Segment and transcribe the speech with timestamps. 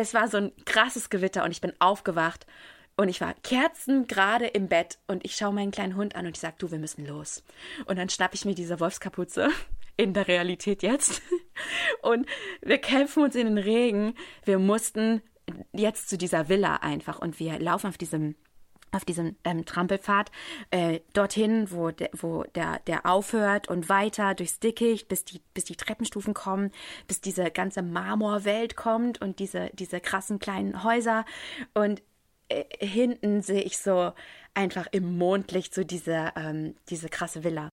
[0.00, 2.46] Es war so ein krasses Gewitter und ich bin aufgewacht
[2.96, 6.40] und ich war kerzengerade im Bett und ich schaue meinen kleinen Hund an und ich
[6.40, 7.44] sage, du, wir müssen los.
[7.84, 9.50] Und dann schnapp ich mir diese Wolfskapuze
[9.98, 11.20] in der Realität jetzt
[12.02, 12.26] und
[12.62, 14.14] wir kämpfen uns in den Regen.
[14.44, 15.20] Wir mussten
[15.72, 18.36] jetzt zu dieser Villa einfach und wir laufen auf diesem
[18.92, 20.30] auf diesem ähm, Trampelpfad
[20.70, 25.64] äh, dorthin, wo, de, wo der, der aufhört und weiter durchs Dickicht, bis die, bis
[25.64, 26.70] die Treppenstufen kommen,
[27.06, 31.24] bis diese ganze Marmorwelt kommt und diese, diese krassen kleinen Häuser.
[31.74, 32.02] Und
[32.48, 34.12] äh, hinten sehe ich so
[34.54, 37.70] einfach im Mondlicht so diese, ähm, diese krasse Villa.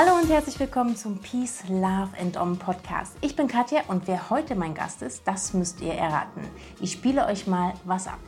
[0.00, 3.16] Hallo und herzlich willkommen zum Peace, Love and Om Podcast.
[3.20, 6.42] Ich bin Katja und wer heute mein Gast ist, das müsst ihr erraten.
[6.80, 8.20] Ich spiele euch mal was ab.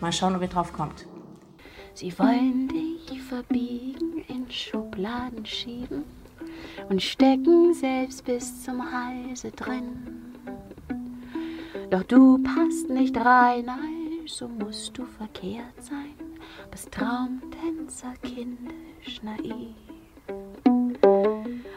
[0.00, 1.06] Mal schauen, ob ihr drauf kommt.
[1.94, 6.02] Sie wollen dich verbiegen, in Schubladen schieben
[6.88, 10.34] und stecken selbst bis zum Halse drin.
[11.88, 16.16] Doch du passt nicht rein, also musst du verkehrt sein,
[16.72, 19.76] bist Traumtänzer kindisch naiv.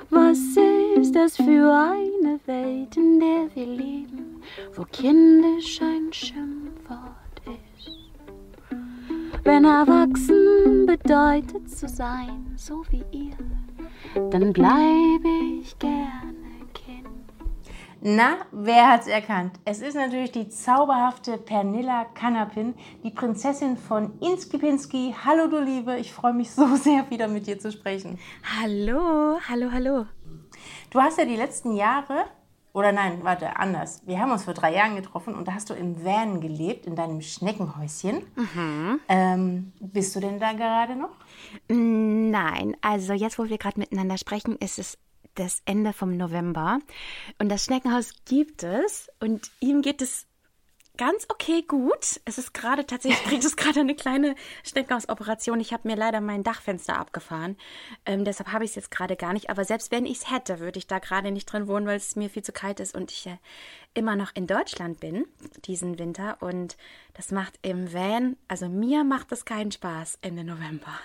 [0.10, 0.40] Was
[0.96, 4.42] ist das für eine Welt, in der wir leben,
[4.74, 7.10] wo kindisch ein Schimpfwort
[7.46, 7.92] ist?
[9.44, 13.38] Wenn erwachsen bedeutet zu sein, so wie ihr,
[14.32, 15.30] dann bleibe
[15.62, 16.39] ich Kind.
[18.02, 19.60] Na, wer hat's erkannt?
[19.66, 22.74] Es ist natürlich die zauberhafte Pernilla Kanapin,
[23.04, 25.14] die Prinzessin von Inskipinski.
[25.26, 28.18] Hallo du Liebe, ich freue mich so sehr, wieder mit dir zu sprechen.
[28.58, 30.06] Hallo, hallo, hallo.
[30.92, 32.24] Du hast ja die letzten Jahre,
[32.72, 34.02] oder nein, warte, anders.
[34.06, 36.96] Wir haben uns vor drei Jahren getroffen und da hast du im Van gelebt, in
[36.96, 38.22] deinem Schneckenhäuschen.
[39.10, 41.18] Ähm, bist du denn da gerade noch?
[41.68, 44.98] Nein, also jetzt, wo wir gerade miteinander sprechen, ist es
[45.36, 46.80] das Ende vom November.
[47.38, 50.28] Und das Schneckenhaus gibt es und ihm geht es
[51.00, 52.20] ganz okay gut.
[52.26, 54.36] Es ist gerade tatsächlich, kriegt es gerade eine kleine
[54.66, 55.62] Schneckenhausoperation.
[55.62, 57.56] Ich habe mir leider mein Dachfenster abgefahren.
[58.06, 59.50] Ähm, deshalb habe ich es jetzt gerade gar nicht.
[59.50, 62.18] Aber selbst wenn ich es hätte, würde ich da gerade nicht drin wohnen, weil es
[62.18, 63.38] mir viel zu kalt ist und ich äh,
[63.94, 65.26] immer noch in Deutschland bin,
[65.64, 66.38] diesen Winter.
[66.42, 66.76] Und
[67.14, 71.00] das macht im Van, also mir macht das keinen Spaß Ende November.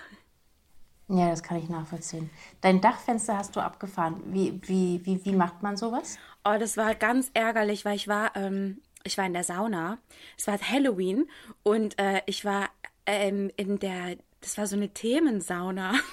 [1.07, 2.29] Ja, das kann ich nachvollziehen.
[2.61, 4.21] Dein Dachfenster hast du abgefahren.
[4.25, 6.17] Wie, wie, wie, wie macht man sowas?
[6.43, 9.99] Oh, das war ganz ärgerlich, weil ich war, ähm, ich war in der Sauna.
[10.37, 11.29] Es war Halloween
[11.61, 12.69] und äh, ich war
[13.05, 15.93] ähm, in der, das war so eine Themensauna.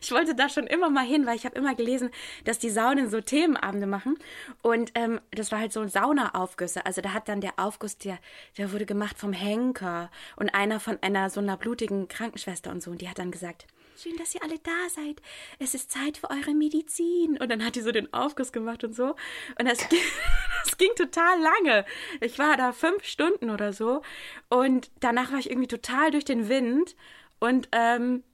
[0.00, 2.10] Ich wollte da schon immer mal hin, weil ich habe immer gelesen,
[2.44, 4.16] dass die Saunen so Themenabende machen.
[4.62, 6.86] Und ähm, das war halt so ein Saunaaufgüsse.
[6.86, 8.18] Also da hat dann der Aufguss, der,
[8.58, 12.92] der wurde gemacht vom Henker und einer von einer so einer blutigen Krankenschwester und so.
[12.92, 13.66] Und die hat dann gesagt,
[14.02, 15.22] Schön, dass ihr alle da seid.
[15.60, 17.38] Es ist Zeit für eure Medizin.
[17.40, 19.14] Und dann hat die so den Aufguss gemacht und so.
[19.60, 20.00] Und das, ging,
[20.64, 21.84] das ging total lange.
[22.20, 24.02] Ich war da fünf Stunden oder so.
[24.48, 26.96] Und danach war ich irgendwie total durch den Wind
[27.38, 28.24] und ähm,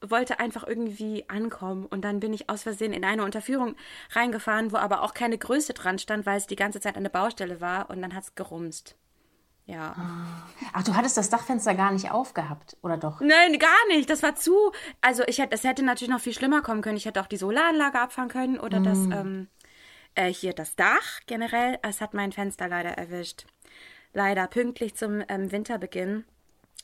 [0.00, 1.86] wollte einfach irgendwie ankommen.
[1.86, 3.74] Und dann bin ich aus Versehen in eine Unterführung
[4.12, 7.10] reingefahren, wo aber auch keine Größe dran stand, weil es die ganze Zeit an der
[7.10, 7.90] Baustelle war.
[7.90, 8.94] Und dann hat es gerumst.
[9.70, 9.94] Ja.
[10.72, 13.20] Ach, du hattest das Dachfenster gar nicht aufgehabt, oder doch?
[13.20, 14.10] Nein, gar nicht.
[14.10, 14.72] Das war zu.
[15.00, 16.96] Also ich hätte, es hätte natürlich noch viel schlimmer kommen können.
[16.96, 19.46] Ich hätte auch die Solaranlage abfahren können oder das ähm,
[20.16, 21.78] äh, hier das Dach generell.
[21.82, 23.46] Es hat mein Fenster leider erwischt.
[24.12, 26.24] Leider pünktlich zum ähm, Winterbeginn.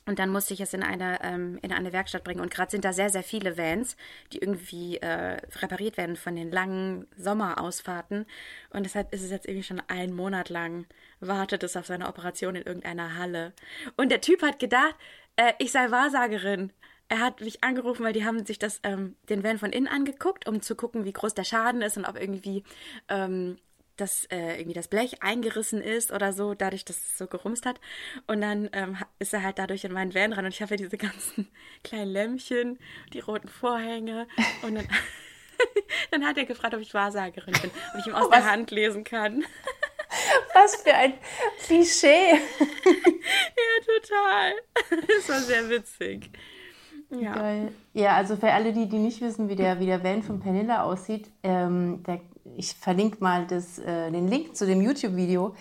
[0.07, 2.39] Und dann musste ich es in eine, ähm, in eine Werkstatt bringen.
[2.39, 3.97] Und gerade sind da sehr, sehr viele Vans,
[4.31, 8.25] die irgendwie äh, repariert werden von den langen Sommerausfahrten.
[8.69, 10.85] Und deshalb ist es jetzt irgendwie schon einen Monat lang,
[11.19, 13.51] wartet es auf seine Operation in irgendeiner Halle.
[13.97, 14.95] Und der Typ hat gedacht,
[15.35, 16.71] äh, ich sei Wahrsagerin.
[17.09, 20.47] Er hat mich angerufen, weil die haben sich das, ähm, den Van von innen angeguckt,
[20.47, 22.63] um zu gucken, wie groß der Schaden ist und ob irgendwie
[23.09, 23.57] ähm,
[23.97, 27.79] dass äh, irgendwie das Blech eingerissen ist oder so, dadurch, dass es so gerumst hat.
[28.27, 30.77] Und dann ähm, ist er halt dadurch in meinen Van ran und ich habe ja
[30.77, 31.47] diese ganzen
[31.83, 32.79] kleinen Lämpchen,
[33.13, 34.27] die roten Vorhänge
[34.61, 34.87] und dann,
[36.11, 38.39] dann hat er gefragt, ob ich Wahrsagerin bin, ob ich ihm aus Was?
[38.39, 39.43] der Hand lesen kann.
[40.53, 41.13] Was für ein
[41.65, 42.31] Klischee.
[42.31, 44.53] ja, total.
[45.07, 46.31] Das war sehr witzig.
[47.09, 47.33] Ja.
[47.35, 47.71] Geil.
[47.93, 50.83] Ja, also für alle, die, die nicht wissen, wie der, wie der Van von Pernilla
[50.83, 52.21] aussieht, ähm, der,
[52.55, 55.55] ich verlinke mal das, äh, den Link zu dem YouTube-Video,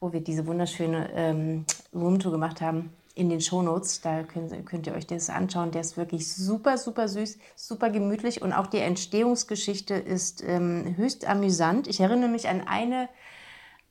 [0.00, 1.64] wo wir diese wunderschöne ähm,
[1.94, 4.00] Roomtour gemacht haben, in den Shownotes.
[4.00, 5.70] Da könnt, könnt ihr euch das anschauen.
[5.70, 11.26] Der ist wirklich super, super süß, super gemütlich und auch die Entstehungsgeschichte ist ähm, höchst
[11.26, 11.88] amüsant.
[11.88, 13.08] Ich erinnere mich an eine,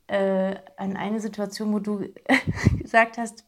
[0.08, 2.08] äh, an eine Situation, wo du
[2.80, 3.44] gesagt hast,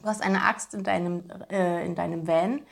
[0.00, 2.62] du hast eine Axt in deinem, äh, in deinem Van.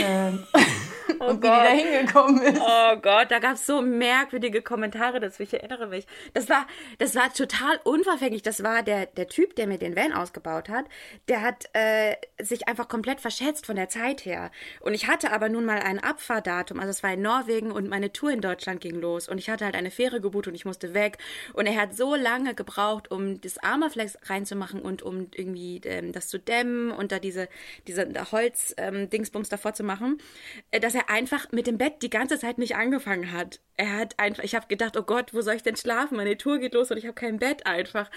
[0.00, 0.46] Ähm,
[1.18, 2.60] Oh und wie die da hingekommen ist.
[2.60, 5.42] Oh Gott, da gab es so merkwürdige Kommentare dazu.
[5.42, 6.06] Ich erinnere mich.
[6.34, 6.66] Das war,
[6.98, 8.42] das war total unverfänglich.
[8.42, 10.86] Das war der, der Typ, der mir den Van ausgebaut hat.
[11.28, 14.50] Der hat äh, sich einfach komplett verschätzt von der Zeit her.
[14.80, 16.78] Und ich hatte aber nun mal ein Abfahrdatum.
[16.78, 19.28] Also es war in Norwegen und meine Tour in Deutschland ging los.
[19.28, 21.18] Und ich hatte halt eine Fähre gebucht und ich musste weg.
[21.52, 26.28] Und er hat so lange gebraucht, um das Armaflex reinzumachen und um irgendwie ähm, das
[26.28, 27.48] zu dämmen und da diese,
[27.86, 30.18] diese Holz-Dingsbums ähm, davor zu machen,
[30.70, 33.60] äh, dass er einfach mit dem Bett die ganze Zeit nicht angefangen hat.
[33.76, 36.16] Er hat einfach, ich habe gedacht, oh Gott, wo soll ich denn schlafen?
[36.16, 38.10] Meine Tour geht los und ich habe kein Bett einfach.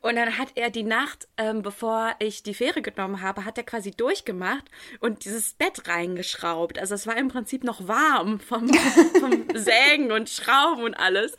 [0.00, 3.64] Und dann hat er die Nacht, ähm, bevor ich die Fähre genommen habe, hat er
[3.64, 4.64] quasi durchgemacht
[5.00, 6.78] und dieses Bett reingeschraubt.
[6.78, 8.68] Also es war im Prinzip noch warm vom,
[9.20, 11.36] vom Sägen und Schrauben und alles.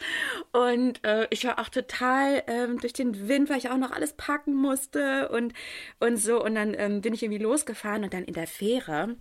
[0.51, 4.13] Und äh, ich war auch total ähm, durch den Wind, weil ich auch noch alles
[4.13, 5.53] packen musste und,
[6.00, 6.44] und so.
[6.44, 9.15] Und dann ähm, bin ich irgendwie losgefahren und dann in der Fähre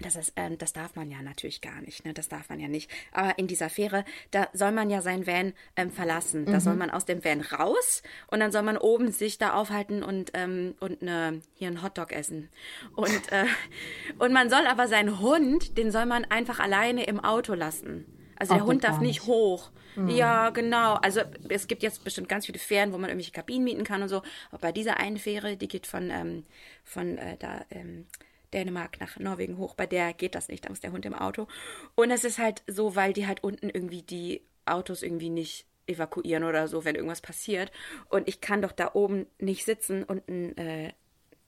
[0.00, 2.14] das ist, ähm, das darf man ja natürlich gar nicht, ne?
[2.14, 2.90] Das darf man ja nicht.
[3.12, 6.46] Aber in dieser Fähre, da soll man ja sein Van ähm, verlassen.
[6.46, 10.02] Da soll man aus dem Van raus und dann soll man oben sich da aufhalten
[10.02, 12.48] und ähm, und ne, hier einen Hotdog essen.
[12.94, 13.46] Und äh,
[14.18, 18.06] und man soll aber seinen Hund, den soll man einfach alleine im Auto lassen.
[18.36, 19.70] Also der Ach, Hund darf nicht hoch.
[20.06, 20.94] Ja, genau.
[20.94, 24.08] Also es gibt jetzt bestimmt ganz viele Fähren, wo man irgendwelche Kabinen mieten kann und
[24.08, 24.22] so.
[24.50, 26.44] Aber bei dieser einen Fähre, die geht von, ähm,
[26.84, 28.06] von äh, da ähm,
[28.52, 31.46] Dänemark nach Norwegen hoch, bei der geht das nicht, da muss der Hund im Auto.
[31.94, 36.44] Und es ist halt so, weil die halt unten irgendwie die Autos irgendwie nicht evakuieren
[36.44, 37.72] oder so, wenn irgendwas passiert.
[38.08, 40.92] Und ich kann doch da oben nicht sitzen und ein äh,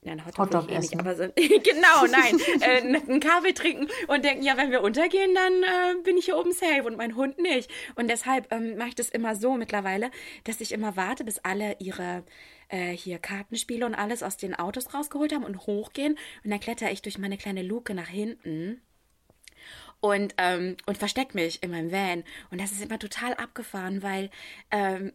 [0.03, 3.53] ja, ein Hotdog, Hotdog will ich eh nicht, aber so, genau, nein, äh, einen Kaffee
[3.53, 6.97] trinken und denken, ja, wenn wir untergehen, dann äh, bin ich hier oben safe und
[6.97, 7.69] mein Hund nicht.
[7.93, 10.09] Und deshalb ähm, mache ich das immer so mittlerweile,
[10.43, 12.23] dass ich immer warte, bis alle ihre
[12.71, 16.91] äh, hier Kartenspiele und alles aus den Autos rausgeholt haben und hochgehen und dann kletter
[16.91, 18.81] ich durch meine kleine Luke nach hinten
[19.99, 22.23] und, ähm, und versteck mich in meinem Van.
[22.49, 24.29] Und das ist immer total abgefahren, weil
[24.71, 25.13] ähm,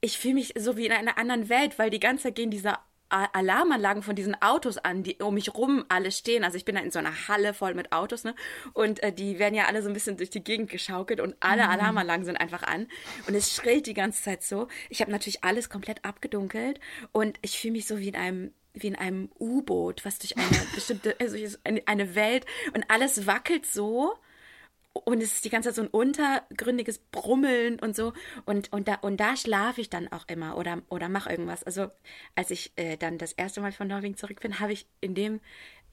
[0.00, 2.74] ich fühle mich so wie in einer anderen Welt, weil die ganze Zeit gehen diese
[3.12, 6.44] Alarmanlagen von diesen Autos an, die um mich rum alle stehen.
[6.44, 8.34] Also ich bin da in so einer Halle voll mit Autos, ne?
[8.72, 11.68] Und äh, die werden ja alle so ein bisschen durch die Gegend geschaukelt und alle
[11.68, 12.88] Alarmanlagen sind einfach an.
[13.26, 14.68] Und es schrillt die ganze Zeit so.
[14.88, 16.80] Ich habe natürlich alles komplett abgedunkelt
[17.12, 20.48] und ich fühle mich so wie in einem wie in einem U-Boot, was durch eine
[20.74, 24.14] bestimmte, also eine, eine Welt und alles wackelt so
[24.92, 28.12] und es ist die ganze Zeit so ein untergründiges Brummeln und so
[28.44, 31.62] und und da und da schlafe ich dann auch immer oder oder mache irgendwas.
[31.64, 31.90] Also
[32.34, 35.40] als ich äh, dann das erste Mal von Norwegen zurück bin, habe ich in dem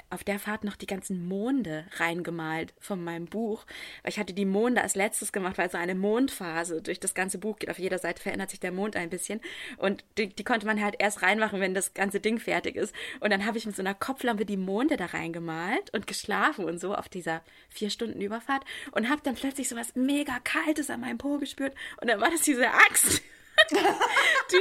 [0.10, 3.66] auf der Fahrt noch die ganzen Monde reingemalt von meinem Buch.
[4.02, 7.38] Weil ich hatte die Monde als letztes gemacht, weil so eine Mondphase durch das ganze
[7.38, 7.70] Buch geht.
[7.70, 9.40] Auf jeder Seite verändert sich der Mond ein bisschen.
[9.78, 12.94] Und die, die konnte man halt erst reinmachen, wenn das ganze Ding fertig ist.
[13.20, 16.80] Und dann habe ich mit so einer Kopflampe die Monde da reingemalt und geschlafen und
[16.80, 18.64] so auf dieser vier Stunden Überfahrt.
[18.92, 21.76] Und habe dann plötzlich so was mega Kaltes an meinem Po gespürt.
[22.02, 23.22] Und dann war das diese Axt.
[23.72, 24.58] die,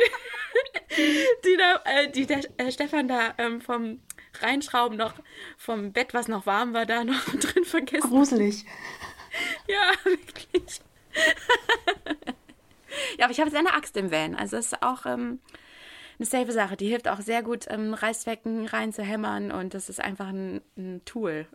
[1.45, 4.01] die, da, äh, die der äh, Stefan da ähm, vom
[4.43, 5.15] Reinschrauben noch
[5.57, 8.11] vom Bett, was noch warm war, da noch drin vergessen.
[8.11, 8.65] Gruselig.
[9.69, 10.81] Ja, wirklich.
[13.19, 14.35] ja, aber ich habe jetzt eine Axt im Van.
[14.35, 15.39] Also es ist auch ähm,
[16.19, 16.77] eine safe Sache.
[16.77, 21.47] Die hilft auch sehr gut, ähm, Reißzwecken reinzuhämmern und das ist einfach ein, ein Tool.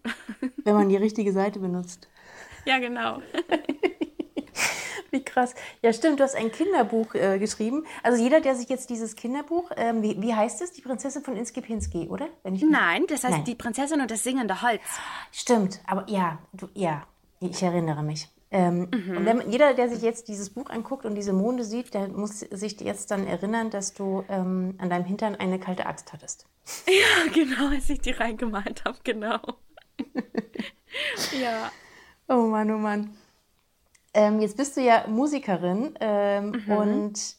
[0.58, 2.08] Wenn man die richtige Seite benutzt.
[2.66, 3.22] ja, genau.
[5.13, 5.53] Wie krass.
[5.84, 7.86] Ja, stimmt, du hast ein Kinderbuch äh, geschrieben.
[8.01, 10.72] Also jeder, der sich jetzt dieses Kinderbuch, ähm, wie, wie heißt es?
[10.72, 12.29] Die Prinzessin von Inski Pinski, oder?
[12.43, 13.46] Nein, das heißt Nein.
[13.46, 14.82] die Prinzessin und das singende Holz.
[15.32, 17.05] Stimmt, aber ja, du, ja,
[17.39, 18.27] ich erinnere mich.
[18.50, 19.17] Ähm, Mhm.
[19.17, 22.39] Und wenn, jeder, der sich jetzt dieses Buch anguckt und diese Monde sieht, der muss
[22.39, 26.48] sich jetzt dann erinnern, dass du ähm, an deinem Hintern eine kalte Axt hattest.
[26.88, 29.39] Ja, genau, als ich die reingemalt habe, genau.
[31.39, 31.72] ja.
[32.27, 33.15] Oh Mann, oh Mann.
[34.13, 37.36] Ähm, jetzt bist du ja Musikerin ähm, und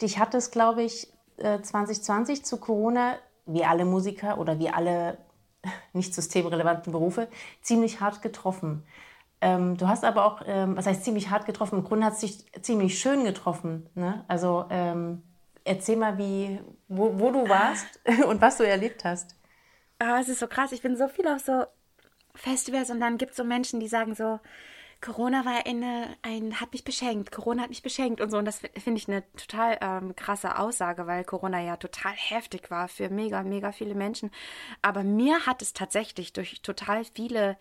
[0.00, 3.16] dich hat es, glaube ich, äh, 2020 zu Corona,
[3.46, 5.18] wie alle Musiker oder wie alle
[5.92, 7.28] nicht systemrelevanten Berufe,
[7.60, 8.84] ziemlich hart getroffen.
[9.42, 11.78] Ähm, du hast aber auch, ähm, was heißt ziemlich hart getroffen?
[11.78, 13.88] Im Grunde hat es dich ziemlich schön getroffen.
[13.94, 14.24] Ne?
[14.28, 15.22] Also ähm,
[15.64, 19.36] erzähl mal, wie, wo, wo du warst und was du erlebt hast.
[19.98, 20.72] Ah, es ist so krass.
[20.72, 21.64] Ich bin so viel auf so
[22.34, 24.40] Festivals und dann gibt es so Menschen, die sagen so,
[25.00, 28.36] Corona war eine, ein, hat mich beschenkt, Corona hat mich beschenkt und so.
[28.36, 32.88] Und das finde ich eine total ähm, krasse Aussage, weil Corona ja total heftig war
[32.88, 34.30] für mega, mega viele Menschen.
[34.82, 37.56] Aber mir hat es tatsächlich durch total viele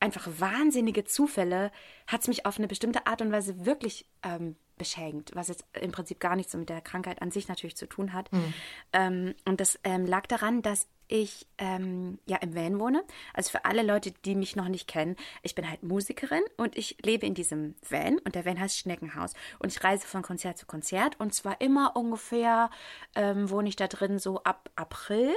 [0.00, 1.72] einfach wahnsinnige Zufälle,
[2.06, 5.92] hat es mich auf eine bestimmte Art und Weise wirklich ähm, beschenkt, was jetzt im
[5.92, 8.32] Prinzip gar nichts so mit der Krankheit an sich natürlich zu tun hat.
[8.32, 8.54] Mhm.
[8.92, 13.02] Ähm, und das ähm, lag daran, dass ich ähm, ja im Van wohne.
[13.34, 16.96] Also für alle Leute, die mich noch nicht kennen, ich bin halt Musikerin und ich
[17.02, 20.66] lebe in diesem Van und der Van heißt Schneckenhaus und ich reise von Konzert zu
[20.66, 22.70] Konzert und zwar immer ungefähr
[23.14, 25.34] ähm, wohne ich da drin so ab April.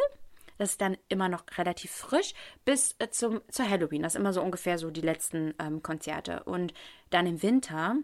[0.57, 2.33] Das ist dann immer noch relativ frisch
[2.65, 4.03] bis äh, zum zur Halloween.
[4.03, 6.73] Das ist immer so ungefähr so die letzten ähm, Konzerte und
[7.09, 7.95] dann im Winter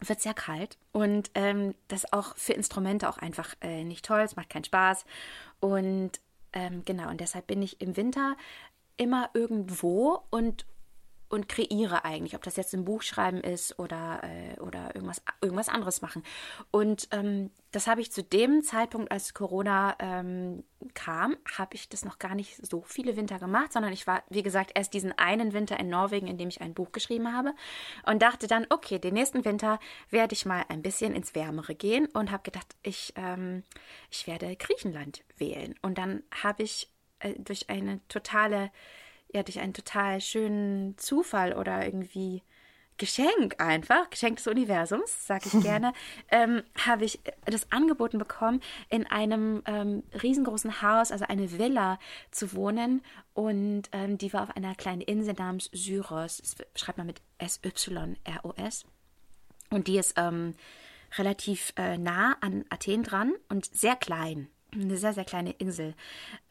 [0.00, 4.20] wird sehr kalt und ähm, das auch für Instrumente auch einfach äh, nicht toll.
[4.20, 5.04] Es macht keinen Spaß
[5.60, 6.20] und
[6.56, 8.34] ähm, genau, und deshalb bin ich im Winter
[8.96, 10.64] immer irgendwo und,
[11.28, 15.68] und kreiere eigentlich, ob das jetzt ein Buch schreiben ist oder, äh, oder irgendwas, irgendwas
[15.68, 16.22] anderes machen.
[16.70, 20.64] Und ähm, das habe ich zu dem Zeitpunkt, als Corona ähm,
[20.94, 24.42] kam, habe ich das noch gar nicht so viele Winter gemacht, sondern ich war, wie
[24.42, 27.54] gesagt, erst diesen einen Winter in Norwegen, in dem ich ein Buch geschrieben habe
[28.06, 29.78] und dachte dann, okay, den nächsten Winter
[30.10, 33.62] werde ich mal ein bisschen ins Wärmere gehen und habe gedacht, ich, ähm,
[34.10, 35.74] ich werde Griechenland wählen.
[35.82, 38.70] Und dann habe ich äh, durch eine totale,
[39.32, 42.42] ja, durch einen total schönen Zufall oder irgendwie
[42.98, 45.92] Geschenk einfach, Geschenk des Universums, sage ich gerne,
[46.30, 51.98] ähm, habe ich das angeboten bekommen, in einem ähm, riesengroßen Haus, also eine Villa
[52.30, 53.02] zu wohnen.
[53.34, 56.38] Und ähm, die war auf einer kleinen Insel namens Syros.
[56.38, 58.86] Das schreibt man mit S-Y-R-O-S.
[59.70, 60.54] Und die ist ähm,
[61.18, 65.94] relativ äh, nah an Athen dran und sehr klein eine sehr, sehr kleine Insel.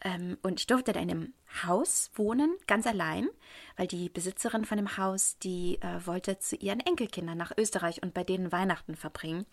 [0.04, 1.34] Ähm, und ich durfte in einem
[1.66, 3.28] Haus wohnen, ganz allein,
[3.78, 8.14] weil die Besitzerin von dem Haus, die äh, wollte zu ihren Enkelkindern nach Österreich und
[8.14, 9.46] bei denen Weihnachten verbringen.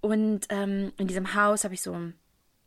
[0.00, 1.96] Und ähm, in diesem Haus habe ich so,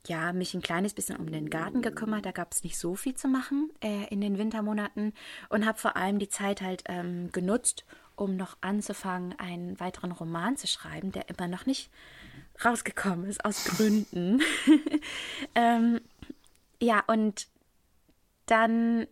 [0.07, 2.25] ja, mich ein kleines bisschen um den Garten gekümmert.
[2.25, 5.13] Da gab es nicht so viel zu machen äh, in den Wintermonaten
[5.49, 10.57] und habe vor allem die Zeit halt ähm, genutzt, um noch anzufangen, einen weiteren Roman
[10.57, 11.91] zu schreiben, der immer noch nicht
[12.63, 14.41] rausgekommen ist, aus Gründen.
[15.55, 16.01] ähm,
[16.79, 17.47] ja, und
[18.45, 19.07] dann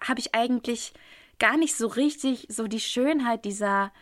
[0.00, 0.92] habe ich eigentlich
[1.38, 3.92] gar nicht so richtig so die Schönheit dieser,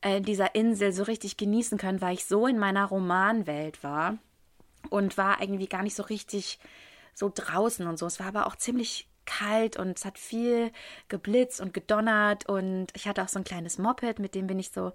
[0.00, 4.18] äh, dieser Insel so richtig genießen können, weil ich so in meiner Romanwelt war
[4.90, 6.58] und war irgendwie gar nicht so richtig
[7.14, 8.06] so draußen und so.
[8.06, 10.70] Es war aber auch ziemlich kalt und es hat viel
[11.08, 14.70] geblitzt und gedonnert und ich hatte auch so ein kleines Moped, mit dem bin ich
[14.70, 14.92] so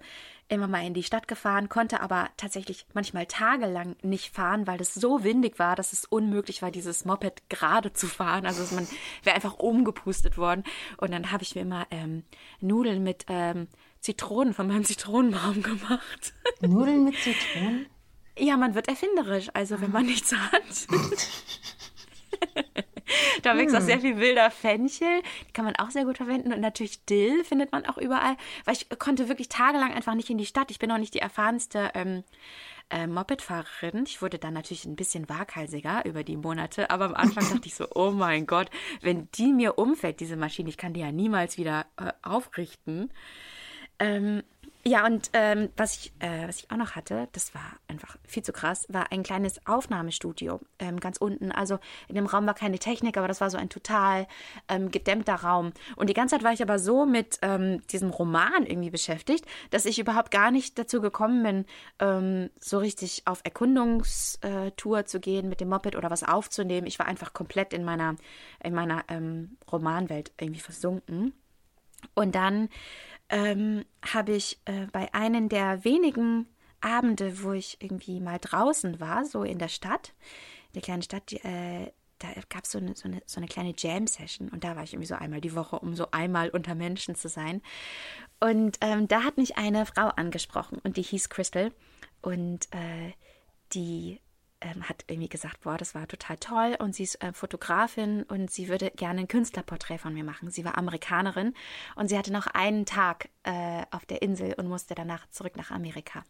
[0.48, 4.94] immer mal in die Stadt gefahren, konnte aber tatsächlich manchmal tagelang nicht fahren, weil es
[4.94, 8.46] so windig war, dass es unmöglich war, dieses Moped gerade zu fahren.
[8.46, 8.86] Also man
[9.22, 10.64] wäre einfach umgepustet worden
[10.96, 12.24] und dann habe ich mir immer ähm,
[12.60, 13.68] Nudeln mit ähm,
[14.00, 16.32] Zitronen von meinem Zitronenbaum gemacht.
[16.60, 17.86] Nudeln mit Zitronen?
[18.38, 20.86] Ja, man wird erfinderisch, also wenn man nichts hat.
[23.42, 23.82] da wächst hm.
[23.82, 25.22] auch sehr viel wilder Fenchel.
[25.48, 26.52] Die kann man auch sehr gut verwenden.
[26.52, 28.36] Und natürlich Dill findet man auch überall.
[28.64, 30.70] Weil ich konnte wirklich tagelang einfach nicht in die Stadt.
[30.70, 32.24] Ich bin auch nicht die erfahrenste ähm,
[32.90, 34.04] äh, Mopedfahrerin.
[34.06, 36.90] Ich wurde dann natürlich ein bisschen waghalsiger über die Monate.
[36.90, 40.68] Aber am Anfang dachte ich so, oh mein Gott, wenn die mir umfällt, diese Maschine,
[40.68, 43.10] ich kann die ja niemals wieder äh, aufrichten.
[43.98, 44.42] Ähm,
[44.88, 48.42] ja, und ähm, was, ich, äh, was ich auch noch hatte, das war einfach viel
[48.42, 51.52] zu krass, war ein kleines Aufnahmestudio ähm, ganz unten.
[51.52, 51.78] Also
[52.08, 54.26] in dem Raum war keine Technik, aber das war so ein total
[54.68, 55.72] ähm, gedämmter Raum.
[55.96, 59.84] Und die ganze Zeit war ich aber so mit ähm, diesem Roman irgendwie beschäftigt, dass
[59.84, 61.64] ich überhaupt gar nicht dazu gekommen bin,
[61.98, 66.86] ähm, so richtig auf Erkundungstour zu gehen mit dem Moped oder was aufzunehmen.
[66.86, 68.16] Ich war einfach komplett in meiner,
[68.64, 71.34] in meiner ähm, Romanwelt irgendwie versunken.
[72.14, 72.68] Und dann
[73.28, 76.46] ähm, habe ich äh, bei einem der wenigen
[76.80, 80.14] Abende, wo ich irgendwie mal draußen war, so in der Stadt,
[80.74, 84.48] der kleinen Stadt, die, äh, da gab so es so eine, so eine kleine Jam-Session
[84.48, 87.28] und da war ich irgendwie so einmal die Woche, um so einmal unter Menschen zu
[87.28, 87.62] sein.
[88.40, 91.72] Und ähm, da hat mich eine Frau angesprochen und die hieß Crystal
[92.22, 93.12] und äh,
[93.72, 94.20] die
[94.60, 98.50] ähm, hat irgendwie gesagt, boah, das war total toll und sie ist äh, Fotografin und
[98.50, 100.50] sie würde gerne ein Künstlerporträt von mir machen.
[100.50, 101.54] Sie war Amerikanerin
[101.96, 105.70] und sie hatte noch einen Tag äh, auf der Insel und musste danach zurück nach
[105.70, 106.24] Amerika.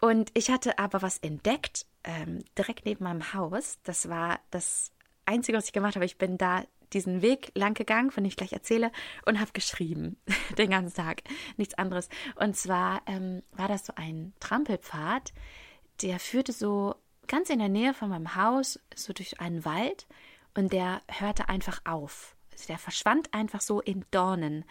[0.00, 3.78] Und ich hatte aber was entdeckt, ähm, direkt neben meinem Haus.
[3.84, 4.92] Das war das
[5.24, 6.04] Einzige, was ich gemacht habe.
[6.04, 8.92] Ich bin da diesen Weg lang gegangen, von dem ich gleich erzähle,
[9.26, 10.16] und habe geschrieben
[10.58, 11.22] den ganzen Tag.
[11.56, 12.08] Nichts anderes.
[12.36, 15.32] Und zwar ähm, war das so ein Trampelpfad,
[16.02, 16.96] der führte so
[17.28, 20.06] ganz in der Nähe von meinem Haus, so durch einen Wald
[20.54, 22.36] und der hörte einfach auf.
[22.68, 24.64] der verschwand einfach so in Dornen.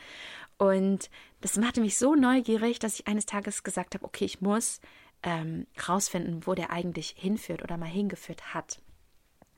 [0.57, 1.09] Und
[1.41, 4.79] das machte mich so neugierig, dass ich eines Tages gesagt habe, okay, ich muss
[5.23, 8.81] ähm, rausfinden, wo der eigentlich hinführt oder mal hingeführt hat.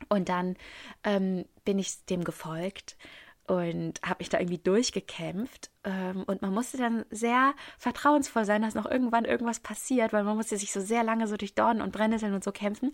[0.09, 0.55] Und dann
[1.03, 2.97] ähm, bin ich dem gefolgt
[3.47, 5.69] und habe mich da irgendwie durchgekämpft.
[5.83, 10.37] Ähm, und man musste dann sehr vertrauensvoll sein, dass noch irgendwann irgendwas passiert, weil man
[10.37, 12.91] musste sich so sehr lange so durch Dornen und Brennnesseln und so kämpfen.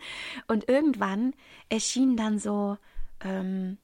[0.48, 1.34] Und irgendwann
[1.70, 2.77] erschien dann so
[3.24, 3.77] ähm,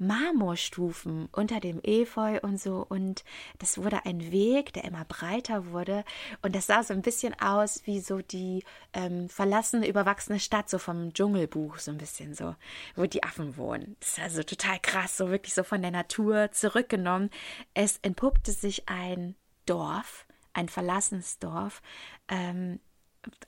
[0.00, 2.84] Marmorstufen unter dem Efeu und so.
[2.88, 3.22] Und
[3.58, 6.04] das wurde ein Weg, der immer breiter wurde.
[6.42, 8.64] Und das sah so ein bisschen aus wie so die
[8.94, 12.56] ähm, verlassene, überwachsene Stadt, so vom Dschungelbuch, so ein bisschen so,
[12.96, 13.96] wo die Affen wohnen.
[14.00, 17.30] Das ist also total krass, so wirklich so von der Natur zurückgenommen.
[17.74, 21.82] Es entpuppte sich ein Dorf, ein verlassenes Dorf,
[22.28, 22.80] ähm,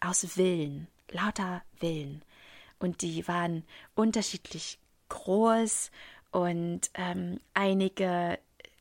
[0.01, 2.23] aus Villen, lauter Villen.
[2.79, 4.79] Und die waren unterschiedlich
[5.09, 5.91] groß
[6.33, 8.39] und ähm, einige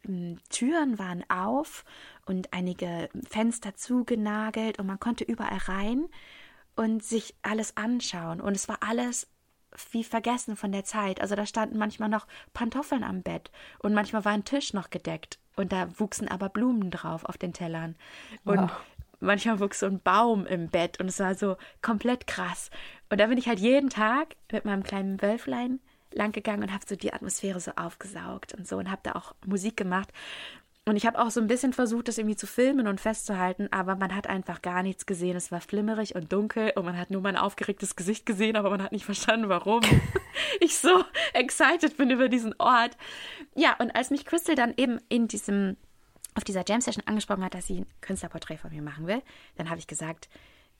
[0.07, 1.85] ähm, Türen waren auf
[2.25, 6.07] und einige Fenster zugenagelt und man konnte überall rein
[6.75, 8.41] und sich alles anschauen.
[8.41, 9.27] Und es war alles
[9.91, 11.21] wie vergessen von der Zeit.
[11.21, 15.39] Also da standen manchmal noch Pantoffeln am Bett und manchmal war ein Tisch noch gedeckt
[15.55, 17.95] und da wuchsen aber Blumen drauf auf den Tellern.
[18.43, 18.71] Und wow.
[19.19, 22.69] manchmal wuchs so ein Baum im Bett und es war so komplett krass.
[23.09, 25.79] Und da bin ich halt jeden Tag mit meinem kleinen Wölflein
[26.13, 29.33] lang gegangen und habe so die Atmosphäre so aufgesaugt und so und habe da auch
[29.45, 30.09] Musik gemacht.
[30.83, 33.95] Und ich habe auch so ein bisschen versucht, das irgendwie zu filmen und festzuhalten, aber
[33.95, 35.37] man hat einfach gar nichts gesehen.
[35.37, 38.81] Es war flimmerig und dunkel und man hat nur mein aufgeregtes Gesicht gesehen, aber man
[38.81, 39.81] hat nicht verstanden, warum
[40.59, 41.03] ich so
[41.33, 42.97] excited bin über diesen Ort.
[43.53, 45.77] Ja, und als mich Crystal dann eben in diesem,
[46.33, 49.21] auf dieser Jam Session angesprochen hat, dass sie ein Künstlerporträt von mir machen will,
[49.57, 50.29] dann habe ich gesagt,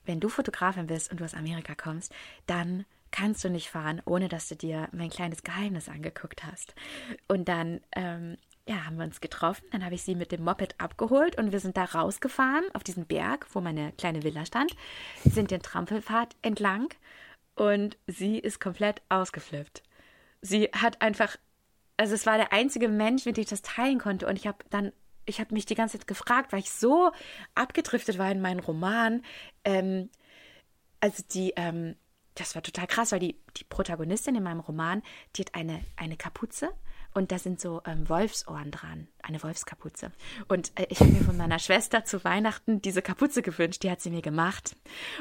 [0.04, 2.12] wenn du Fotografin bist und du aus Amerika kommst,
[2.48, 6.74] dann kannst du nicht fahren, ohne dass du dir mein kleines Geheimnis angeguckt hast.
[7.28, 9.64] Und dann ähm, ja, haben wir uns getroffen.
[9.72, 13.06] Dann habe ich sie mit dem Moped abgeholt und wir sind da rausgefahren auf diesen
[13.06, 14.74] Berg, wo meine kleine Villa stand,
[15.24, 16.88] sind den Trampelpfad entlang
[17.54, 19.82] und sie ist komplett ausgeflippt.
[20.40, 21.36] Sie hat einfach,
[21.96, 24.58] also es war der einzige Mensch, mit dem ich das teilen konnte und ich habe
[24.70, 24.92] dann
[25.24, 27.12] ich habe mich die ganze Zeit gefragt, weil ich so
[27.54, 29.22] abgedriftet war in meinen Roman.
[29.64, 30.10] Ähm,
[30.98, 31.94] also die, ähm,
[32.34, 35.02] das war total krass, weil die, die Protagonistin in meinem Roman,
[35.36, 36.70] die hat eine, eine Kapuze
[37.14, 40.12] und da sind so ähm, Wolfsohren dran, eine Wolfskapuze.
[40.48, 44.00] Und äh, ich habe mir von meiner Schwester zu Weihnachten diese Kapuze gewünscht, die hat
[44.00, 44.76] sie mir gemacht.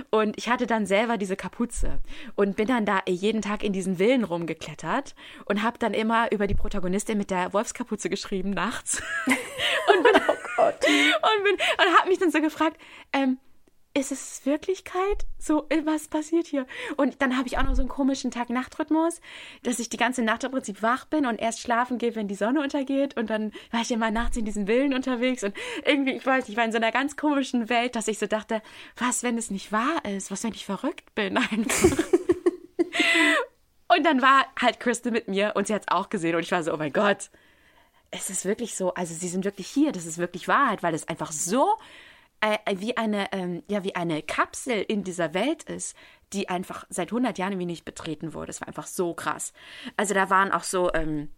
[0.09, 1.99] Und ich hatte dann selber diese Kapuze
[2.35, 6.47] und bin dann da jeden Tag in diesen Villen rumgeklettert und habe dann immer über
[6.47, 9.03] die Protagonistin mit der Wolfskapuze geschrieben nachts.
[9.25, 10.75] und bin, oh Gott.
[10.85, 12.77] Und, bin, und habe mich dann so gefragt,
[13.11, 13.37] ähm,
[13.93, 15.25] ist es Wirklichkeit?
[15.37, 16.65] So, äh, was passiert hier?
[16.95, 19.19] Und dann habe ich auch noch so einen komischen Tag-Nacht-Rhythmus,
[19.63, 22.35] dass ich die ganze Nacht im Prinzip wach bin und erst schlafen gehe, wenn die
[22.35, 23.17] Sonne untergeht.
[23.17, 25.53] Und dann war ich immer nachts in diesen Villen unterwegs und
[25.85, 28.61] irgendwie, ich weiß, ich war in so einer ganz komischen Welt, dass ich so dachte,
[28.97, 30.31] was, wenn es nicht wahr ist?
[30.31, 31.37] Was, wenn ich verrückt bin
[33.87, 36.51] und dann war halt Crystal mit mir und sie hat es auch gesehen und ich
[36.51, 37.29] war so, oh mein Gott,
[38.11, 41.07] es ist wirklich so, also sie sind wirklich hier, das ist wirklich Wahrheit, weil es
[41.07, 41.77] einfach so
[42.41, 45.95] äh, wie eine, ähm, ja, wie eine Kapsel in dieser Welt ist,
[46.33, 48.51] die einfach seit 100 Jahren irgendwie nicht betreten wurde.
[48.51, 49.53] Es war einfach so krass.
[49.97, 51.29] Also da waren auch so, ähm,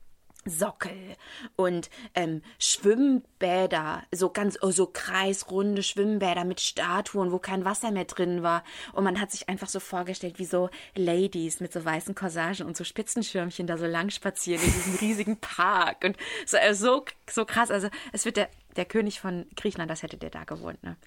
[0.45, 1.15] Sockel
[1.55, 8.05] und ähm, Schwimmbäder, so ganz oh, so kreisrunde Schwimmbäder mit Statuen, wo kein Wasser mehr
[8.05, 8.63] drin war.
[8.91, 12.75] Und man hat sich einfach so vorgestellt, wie so Ladies mit so weißen Corsagen und
[12.75, 16.03] so Spitzenschirmchen da so lang spazieren in diesem riesigen Park.
[16.03, 17.71] Und so, also so, so krass.
[17.71, 20.97] Also es wird der, der König von Griechenland, das hätte der da gewohnt, ne?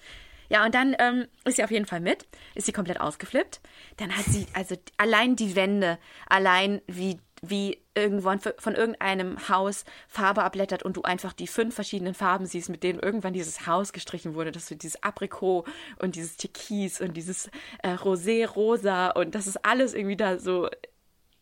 [0.49, 2.25] Ja, und dann ähm, ist sie auf jeden Fall mit,
[2.55, 3.59] ist sie komplett ausgeflippt.
[3.97, 5.99] Dann hat sie, also allein die Wände,
[6.29, 12.13] allein wie wie irgendwann von irgendeinem Haus Farbe abblättert und du einfach die fünf verschiedenen
[12.13, 15.65] Farben siehst, mit denen irgendwann dieses Haus gestrichen wurde, dass du dieses Aprikot
[15.99, 17.49] und dieses Türkis und dieses
[17.83, 20.69] äh, Rosé-Rosa und das ist alles irgendwie da so.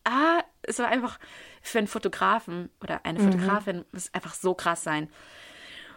[0.04, 1.18] Ah, es war einfach
[1.62, 3.32] für einen Fotografen oder eine mhm.
[3.32, 3.84] Fotografin mhm.
[3.92, 5.08] muss einfach so krass sein.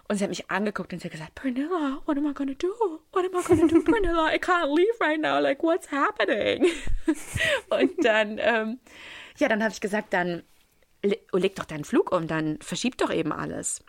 [0.09, 2.67] Und sie hat mich angeguckt und sie hat gesagt, Pernilla, what am I gonna do?
[3.13, 4.33] What am I gonna do, Pernilla?
[4.33, 5.39] I can't leave right now.
[5.39, 6.65] Like, what's happening?
[7.69, 8.79] und dann ähm,
[9.39, 10.43] ja, dann habe ich gesagt, dann
[11.01, 13.83] leg doch deinen Flug um, dann verschieb doch eben alles.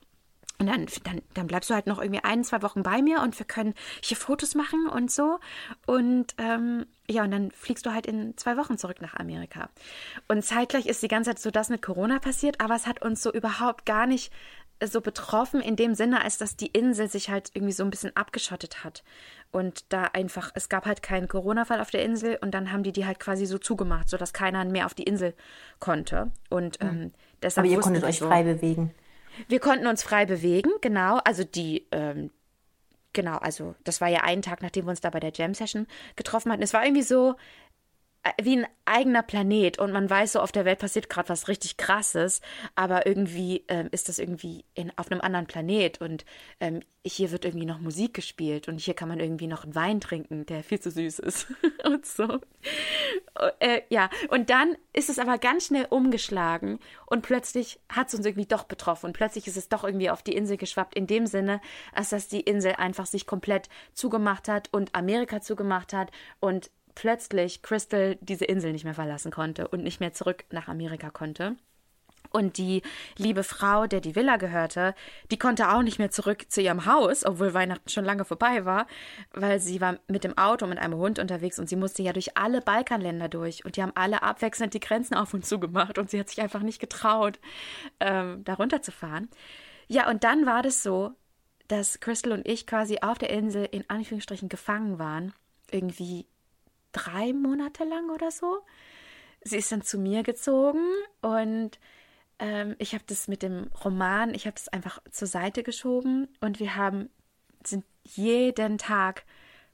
[0.59, 3.39] Und dann, dann, dann bleibst du halt noch irgendwie ein, zwei Wochen bei mir und
[3.39, 5.39] wir können hier Fotos machen und so.
[5.87, 9.71] Und ähm, ja, und dann fliegst du halt in zwei Wochen zurück nach Amerika.
[10.29, 13.23] Und zeitgleich ist die ganze Zeit so das mit Corona passiert, aber es hat uns
[13.23, 14.31] so überhaupt gar nicht
[14.87, 18.17] so betroffen in dem Sinne, als dass die Insel sich halt irgendwie so ein bisschen
[18.17, 19.03] abgeschottet hat.
[19.53, 22.93] Und da einfach, es gab halt keinen Corona-Fall auf der Insel und dann haben die
[22.93, 25.35] die halt quasi so zugemacht, sodass keiner mehr auf die Insel
[25.81, 26.31] konnte.
[26.49, 27.13] Und ähm,
[27.43, 27.67] deshalb.
[27.67, 28.95] Aber ihr konntet euch so, frei bewegen.
[29.49, 31.19] Wir konnten uns frei bewegen, genau.
[31.25, 32.31] Also die, ähm,
[33.13, 36.53] genau, also das war ja ein Tag, nachdem wir uns da bei der Jam-Session getroffen
[36.53, 36.63] hatten.
[36.63, 37.37] Es war irgendwie so,
[38.43, 39.79] wie ein eigener Planet.
[39.79, 42.41] Und man weiß so, auf der Welt passiert gerade was richtig krasses,
[42.75, 46.01] aber irgendwie ähm, ist das irgendwie in, auf einem anderen Planet.
[46.01, 46.25] Und
[46.61, 50.01] ähm, hier wird irgendwie noch Musik gespielt und hier kann man irgendwie noch einen Wein
[50.01, 51.47] trinken, der viel zu süß ist
[51.85, 52.41] und so.
[53.59, 58.27] Äh, ja, und dann ist es aber ganz schnell umgeschlagen und plötzlich hat es uns
[58.27, 59.07] irgendwie doch betroffen.
[59.07, 61.63] Und plötzlich ist es doch irgendwie auf die Insel geschwappt, in dem Sinne,
[61.95, 66.11] als dass die Insel einfach sich komplett zugemacht hat und Amerika zugemacht hat.
[66.39, 71.11] Und plötzlich Crystal diese Insel nicht mehr verlassen konnte und nicht mehr zurück nach Amerika
[71.11, 71.57] konnte.
[72.33, 72.83] Und die
[73.17, 74.95] liebe Frau, der die Villa gehörte,
[75.31, 78.87] die konnte auch nicht mehr zurück zu ihrem Haus, obwohl Weihnachten schon lange vorbei war,
[79.33, 82.37] weil sie war mit dem Auto mit einem Hund unterwegs und sie musste ja durch
[82.37, 86.11] alle Balkanländer durch und die haben alle abwechselnd die Grenzen auf und zu gemacht und
[86.11, 87.41] sie hat sich einfach nicht getraut,
[87.99, 89.29] ähm, da runterzufahren.
[89.89, 91.11] Ja, und dann war das so,
[91.67, 95.33] dass Crystal und ich quasi auf der Insel in Anführungsstrichen gefangen waren,
[95.73, 96.27] irgendwie
[96.93, 98.61] drei Monate lang oder so.
[99.43, 100.85] Sie ist dann zu mir gezogen
[101.23, 101.79] und
[102.39, 106.61] ähm, ich habe das mit dem Roman, ich habe es einfach zur Seite geschoben und
[106.61, 107.11] wir haben
[107.65, 109.25] sind jeden Tag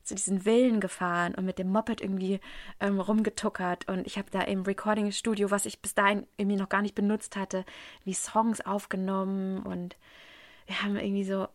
[0.02, 2.40] zu diesen Villen gefahren und mit dem Moped irgendwie
[2.80, 6.82] ähm, rumgetuckert und ich habe da im Recording-Studio, was ich bis dahin irgendwie noch gar
[6.82, 7.64] nicht benutzt hatte,
[8.04, 9.96] wie Songs aufgenommen und
[10.66, 11.48] wir haben irgendwie so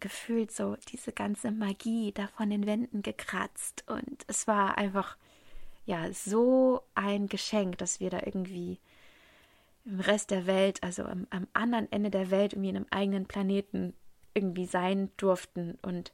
[0.00, 5.16] gefühlt so diese ganze Magie da von den Wänden gekratzt und es war einfach
[5.86, 8.78] ja so ein Geschenk, dass wir da irgendwie
[9.84, 13.26] im Rest der Welt, also am, am anderen Ende der Welt, irgendwie in einem eigenen
[13.26, 13.94] Planeten
[14.34, 16.12] irgendwie sein durften und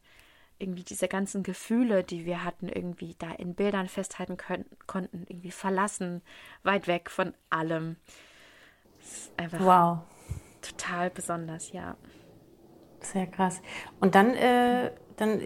[0.59, 5.51] irgendwie diese ganzen Gefühle, die wir hatten, irgendwie da in Bildern festhalten können, konnten, irgendwie
[5.51, 6.23] verlassen,
[6.63, 7.97] weit weg von allem.
[9.37, 9.99] einfach wow.
[10.63, 11.97] total besonders, ja.
[13.05, 13.61] Sehr krass.
[14.01, 15.43] Und dann, äh, dann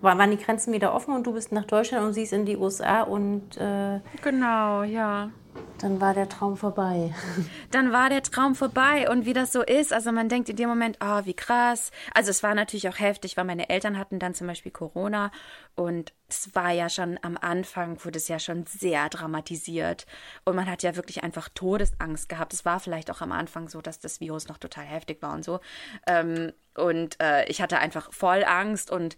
[0.00, 2.56] waren die Grenzen wieder offen und du bist nach Deutschland und sie ist in die
[2.56, 5.30] USA und äh, genau, ja.
[5.78, 7.14] Dann war der Traum vorbei.
[7.70, 10.68] Dann war der Traum vorbei und wie das so ist, also man denkt in dem
[10.68, 11.90] Moment, oh, wie krass.
[12.14, 15.30] Also es war natürlich auch heftig, weil meine Eltern hatten dann zum Beispiel Corona
[15.74, 20.06] und es war ja schon am Anfang, wurde es ja schon sehr dramatisiert
[20.44, 22.52] und man hat ja wirklich einfach Todesangst gehabt.
[22.52, 25.44] Es war vielleicht auch am Anfang so, dass das Virus noch total heftig war und
[25.44, 25.60] so.
[26.06, 29.16] Ähm, und äh, ich hatte einfach voll Angst und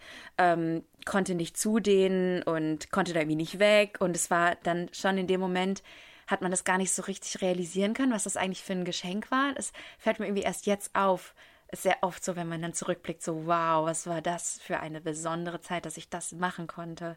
[0.59, 4.89] ähm, konnte nicht zu denen und konnte da irgendwie nicht weg und es war dann
[4.93, 5.83] schon in dem Moment
[6.27, 9.31] hat man das gar nicht so richtig realisieren können, was das eigentlich für ein Geschenk
[9.31, 9.55] war.
[9.57, 11.35] Es fällt mir irgendwie erst jetzt auf.
[11.71, 15.01] Ist sehr oft so, wenn man dann zurückblickt, so wow, was war das für eine
[15.01, 17.17] besondere Zeit, dass ich das machen konnte.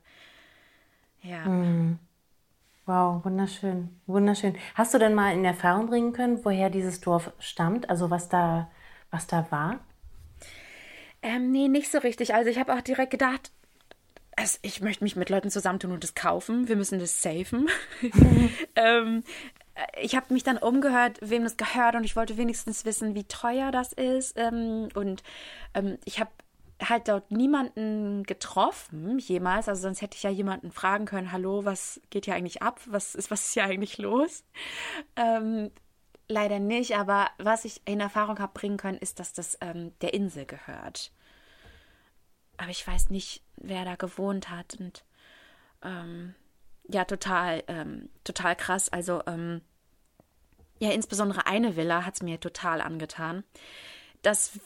[1.22, 1.46] Ja.
[1.46, 2.00] Mhm.
[2.86, 4.58] Wow, wunderschön, wunderschön.
[4.76, 8.72] Hast du denn mal in Erfahrung bringen können, woher dieses Dorf stammt, also was da,
[9.12, 9.80] was da war?
[11.22, 12.34] Ähm, nee, nicht so richtig.
[12.34, 13.52] Also ich habe auch direkt gedacht,
[14.36, 16.68] also ich möchte mich mit Leuten zusammentun und das kaufen.
[16.68, 17.70] Wir müssen das safen.
[18.76, 19.24] ähm,
[20.02, 23.72] ich habe mich dann umgehört, wem das gehört und ich wollte wenigstens wissen, wie teuer
[23.72, 24.38] das ist.
[24.38, 25.24] Ähm, und
[25.74, 26.32] ähm, ich habe
[26.82, 32.02] halt dort niemanden getroffen jemals, also sonst hätte ich ja jemanden fragen können, hallo, was
[32.10, 32.80] geht hier eigentlich ab?
[32.88, 34.44] Was ist, was ist hier eigentlich los?
[35.16, 35.72] Ähm,
[36.32, 40.14] leider nicht, aber was ich in Erfahrung habe bringen können, ist, dass das ähm, der
[40.14, 41.12] Insel gehört
[42.62, 44.76] aber ich weiß nicht, wer da gewohnt hat.
[44.80, 45.04] Und
[45.82, 46.36] ähm,
[46.88, 48.88] ja, total, ähm, total krass.
[48.90, 49.62] Also, ähm,
[50.80, 53.44] ja, insbesondere eine Villa hat es mir total angetan.
[54.22, 54.60] Das,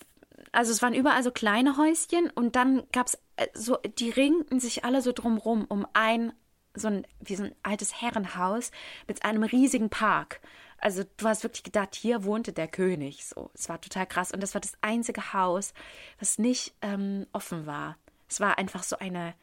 [0.51, 4.59] also es waren überall so kleine Häuschen und dann gab es äh, so, die ringten
[4.59, 6.33] sich alle so drumrum um ein,
[6.73, 8.71] so ein, wie so ein altes Herrenhaus
[9.07, 10.41] mit einem riesigen Park.
[10.77, 13.25] Also du hast wirklich gedacht, hier wohnte der König.
[13.25, 14.31] So, es war total krass.
[14.31, 15.73] Und das war das einzige Haus,
[16.19, 17.97] was nicht ähm, offen war.
[18.29, 19.33] Es war einfach so eine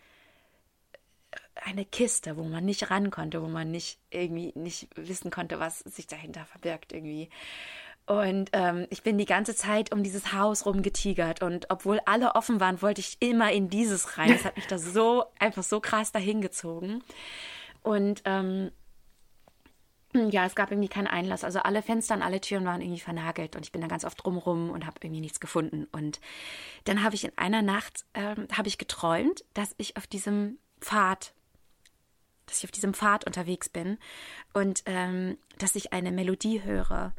[1.54, 5.80] eine Kiste, wo man nicht ran konnte, wo man nicht irgendwie nicht wissen konnte, was
[5.80, 7.28] sich dahinter verbirgt irgendwie.
[8.06, 12.58] Und ähm, ich bin die ganze Zeit um dieses Haus rumgetigert und obwohl alle offen
[12.58, 14.32] waren, wollte ich immer in dieses rein.
[14.32, 17.04] Das hat mich da so einfach so krass dahin gezogen.
[17.82, 18.72] Und ähm,
[20.14, 21.44] ja, es gab irgendwie keinen Einlass.
[21.44, 24.22] Also alle Fenster und alle Türen waren irgendwie vernagelt und ich bin da ganz oft
[24.22, 25.86] drumrum und habe irgendwie nichts gefunden.
[25.92, 26.20] Und
[26.84, 31.32] dann habe ich in einer Nacht ähm, habe ich geträumt, dass ich auf diesem Pfad,
[32.46, 33.98] dass ich auf diesem Pfad unterwegs bin
[34.52, 37.14] und ähm, dass ich eine Melodie höre.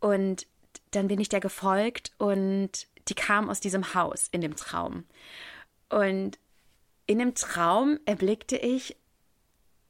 [0.00, 0.46] Und
[0.92, 5.04] dann bin ich der gefolgt und die kam aus diesem Haus in dem Traum.
[5.88, 6.38] Und
[7.06, 8.96] in dem Traum erblickte ich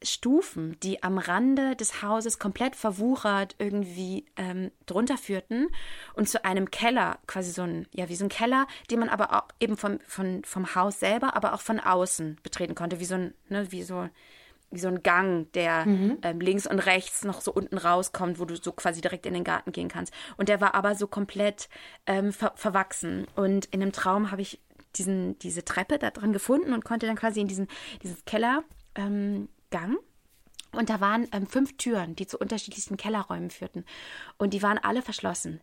[0.03, 5.69] Stufen, die am Rande des Hauses komplett verwuchert irgendwie ähm, drunter führten
[6.15, 9.35] und zu einem Keller, quasi so ein, ja, wie so ein Keller, den man aber
[9.35, 13.17] auch eben vom, von, vom Haus selber, aber auch von außen betreten konnte, wie so
[13.17, 14.09] ein, ne, wie so,
[14.71, 16.19] wie so ein Gang, der mhm.
[16.23, 19.45] ähm, links und rechts noch so unten rauskommt, wo du so quasi direkt in den
[19.45, 20.15] Garten gehen kannst.
[20.37, 21.69] Und der war aber so komplett
[22.07, 23.27] ähm, ver verwachsen.
[23.35, 24.61] Und in einem Traum habe ich
[24.97, 27.69] diesen, diese Treppe da dran gefunden und konnte dann quasi in diesen,
[28.03, 28.65] dieses Kellergang.
[28.95, 29.49] Ähm,
[30.73, 33.85] und da waren ähm, fünf Türen, die zu unterschiedlichsten Kellerräumen führten.
[34.39, 35.61] Und die waren alle verschlossen.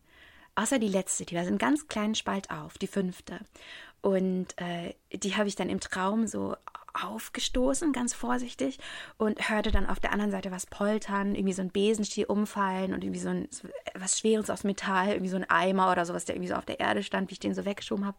[0.54, 3.40] Außer die letzte, die war so einen ganz kleinen Spalt auf, die fünfte.
[4.00, 6.56] Und äh, die habe ich dann im Traum so
[6.94, 8.78] aufgestoßen, ganz vorsichtig,
[9.18, 13.04] und hörte dann auf der anderen Seite was poltern, irgendwie so ein Besenstiel umfallen und
[13.04, 16.34] irgendwie so, ein, so was Schweres aus Metall, irgendwie so ein Eimer oder sowas, der
[16.34, 18.18] irgendwie so auf der Erde stand, wie ich den so weggeschoben habe.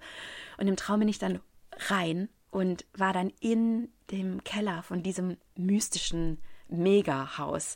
[0.58, 1.40] Und im Traum bin ich dann
[1.90, 7.76] rein und war dann in dem Keller von diesem mystischen Mega-Haus.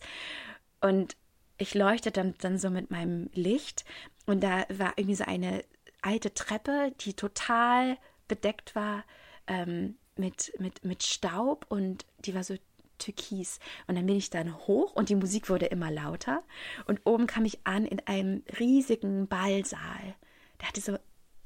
[0.81, 1.15] Und
[1.57, 3.85] ich leuchtete dann, dann so mit meinem Licht
[4.25, 5.63] und da war irgendwie so eine
[6.01, 9.03] alte Treppe, die total bedeckt war
[9.47, 12.55] ähm, mit, mit, mit Staub und die war so
[12.97, 13.59] türkis.
[13.87, 16.43] Und dann bin ich dann hoch und die Musik wurde immer lauter.
[16.85, 20.15] Und oben kam ich an in einem riesigen Ballsaal.
[20.59, 20.97] Der hatte so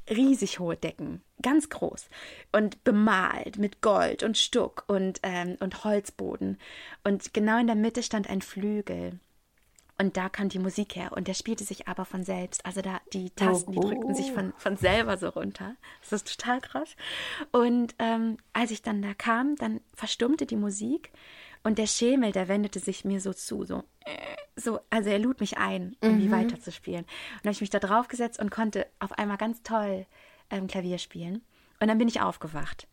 [0.10, 2.10] riesig hohe Decken, ganz groß
[2.52, 6.58] und bemalt mit Gold und Stuck und, ähm, und Holzboden.
[7.04, 9.20] Und genau in der Mitte stand ein Flügel.
[10.00, 12.63] Und da kam die Musik her und der spielte sich aber von selbst.
[12.67, 15.76] Also da die Tasten, die drückten sich von, von selber so runter.
[16.02, 16.96] Das ist total krass.
[17.52, 21.12] Und ähm, als ich dann da kam, dann verstummte die Musik
[21.68, 23.84] und der Schemel, der wendete sich mir so zu, so,
[24.56, 26.32] so also er lud mich ein, irgendwie mhm.
[26.32, 27.02] weiterzuspielen.
[27.02, 27.10] Und
[27.44, 30.06] dann habe ich mich da drauf gesetzt und konnte auf einmal ganz toll
[30.50, 31.42] ähm, Klavier spielen.
[31.82, 32.88] Und dann bin ich aufgewacht.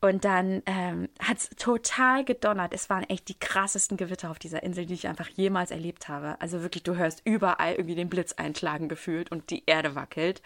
[0.00, 2.72] Und dann ähm, hat es total gedonnert.
[2.72, 6.40] Es waren echt die krassesten Gewitter auf dieser Insel, die ich einfach jemals erlebt habe.
[6.40, 10.40] Also wirklich, du hörst überall irgendwie den Blitz einschlagen gefühlt und die Erde wackelt.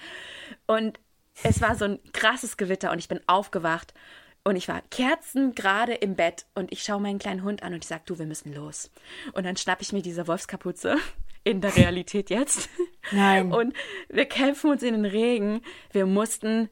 [0.67, 0.99] Und
[1.45, 3.95] es war so ein krasses Gewitter und ich bin aufgewacht
[4.45, 7.89] und ich war kerzengerade im Bett und ich schaue meinen kleinen Hund an und ich
[7.89, 8.91] sage, du, wir müssen los.
[9.33, 10.97] Und dann schnappe ich mir diese Wolfskapuze
[11.45, 12.69] in der Realität jetzt.
[13.13, 13.53] Nein.
[13.55, 13.75] Und
[14.09, 15.63] wir kämpfen uns in den Regen.
[15.91, 16.69] Wir mussten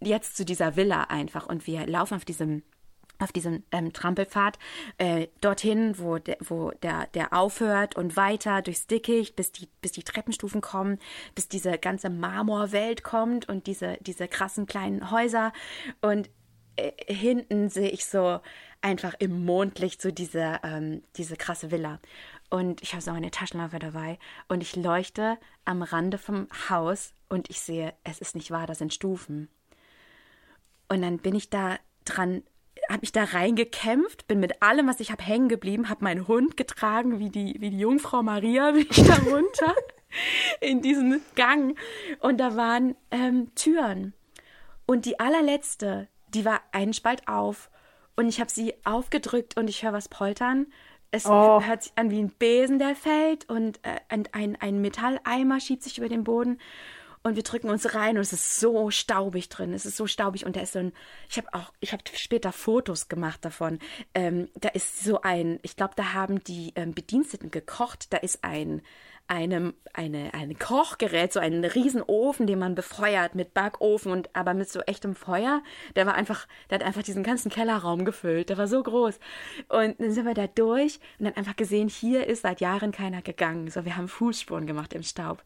[0.00, 2.62] jetzt zu dieser Villa einfach und wir laufen auf diesem
[3.18, 4.58] auf diesem ähm, Trampelpfad
[4.96, 9.92] äh, dorthin, wo, de, wo der, der aufhört und weiter durchs Dickicht, bis die, bis
[9.92, 10.98] die Treppenstufen kommen,
[11.34, 15.52] bis diese ganze Marmorwelt kommt und diese, diese krassen kleinen Häuser.
[16.00, 16.30] Und
[16.76, 18.40] äh, hinten sehe ich so
[18.82, 22.00] einfach im Mondlicht so diese, ähm, diese krasse Villa.
[22.48, 27.48] Und ich habe so meine Taschenlampe dabei und ich leuchte am Rande vom Haus und
[27.48, 29.48] ich sehe, es ist nicht wahr, das sind Stufen.
[30.88, 32.42] Und dann bin ich da dran,
[32.88, 36.56] habe ich da reingekämpft, bin mit allem, was ich habe, hängen geblieben, habe meinen Hund
[36.56, 39.74] getragen, wie die, wie die Jungfrau Maria, bin ich da runter
[40.60, 41.78] in diesen Gang.
[42.18, 44.12] Und da waren ähm, Türen.
[44.86, 47.70] Und die allerletzte, die war einen Spalt auf.
[48.16, 50.66] Und ich habe sie aufgedrückt und ich höre was poltern.
[51.10, 51.62] Es oh.
[51.62, 55.98] hört sich an wie ein Besen, der fällt und äh, ein, ein Metalleimer schiebt sich
[55.98, 56.58] über den Boden
[57.22, 59.74] und wir drücken uns rein und es ist so staubig drin.
[59.74, 60.92] Es ist so staubig und da ist so ein,
[61.28, 63.78] ich habe auch, ich habe später Fotos gemacht davon.
[64.14, 68.12] Ähm, da ist so ein, ich glaube, da haben die ähm, Bediensteten gekocht.
[68.12, 68.80] Da ist ein,
[69.26, 74.70] einem, eine, ein Kochgerät, so ein Riesenofen, den man befeuert mit Backofen und aber mit
[74.70, 75.62] so echtem Feuer.
[75.96, 78.48] Der war einfach, der hat einfach diesen ganzen Kellerraum gefüllt.
[78.48, 79.20] Der war so groß.
[79.68, 83.20] Und dann sind wir da durch und dann einfach gesehen, hier ist seit Jahren keiner
[83.20, 83.70] gegangen.
[83.70, 85.44] So, wir haben Fußspuren gemacht im Staub.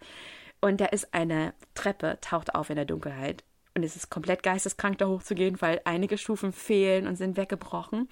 [0.65, 3.45] Und da ist eine Treppe, taucht auf in der Dunkelheit.
[3.75, 8.09] Und es ist komplett geisteskrank, da hochzugehen, weil einige Stufen fehlen und sind weggebrochen.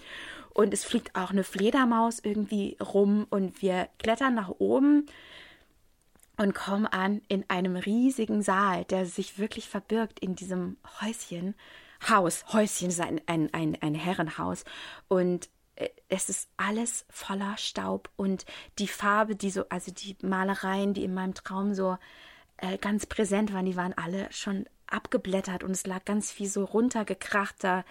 [0.52, 5.06] Und es fliegt auch eine Fledermaus irgendwie rum und wir klettern nach oben
[6.36, 11.54] und kommen an in einem riesigen Saal, der sich wirklich verbirgt in diesem Häuschen.
[12.06, 14.64] Haus, Häuschen ist ein, ein, ein, ein Herrenhaus.
[15.08, 18.44] Und äh, es ist alles voller Staub und
[18.78, 21.96] die Farbe, die so, also die Malereien, die in meinem Traum so
[22.62, 26.64] äh, ganz präsent waren, die waren alle schon abgeblättert und es lag ganz viel so
[26.64, 27.84] runtergekrachter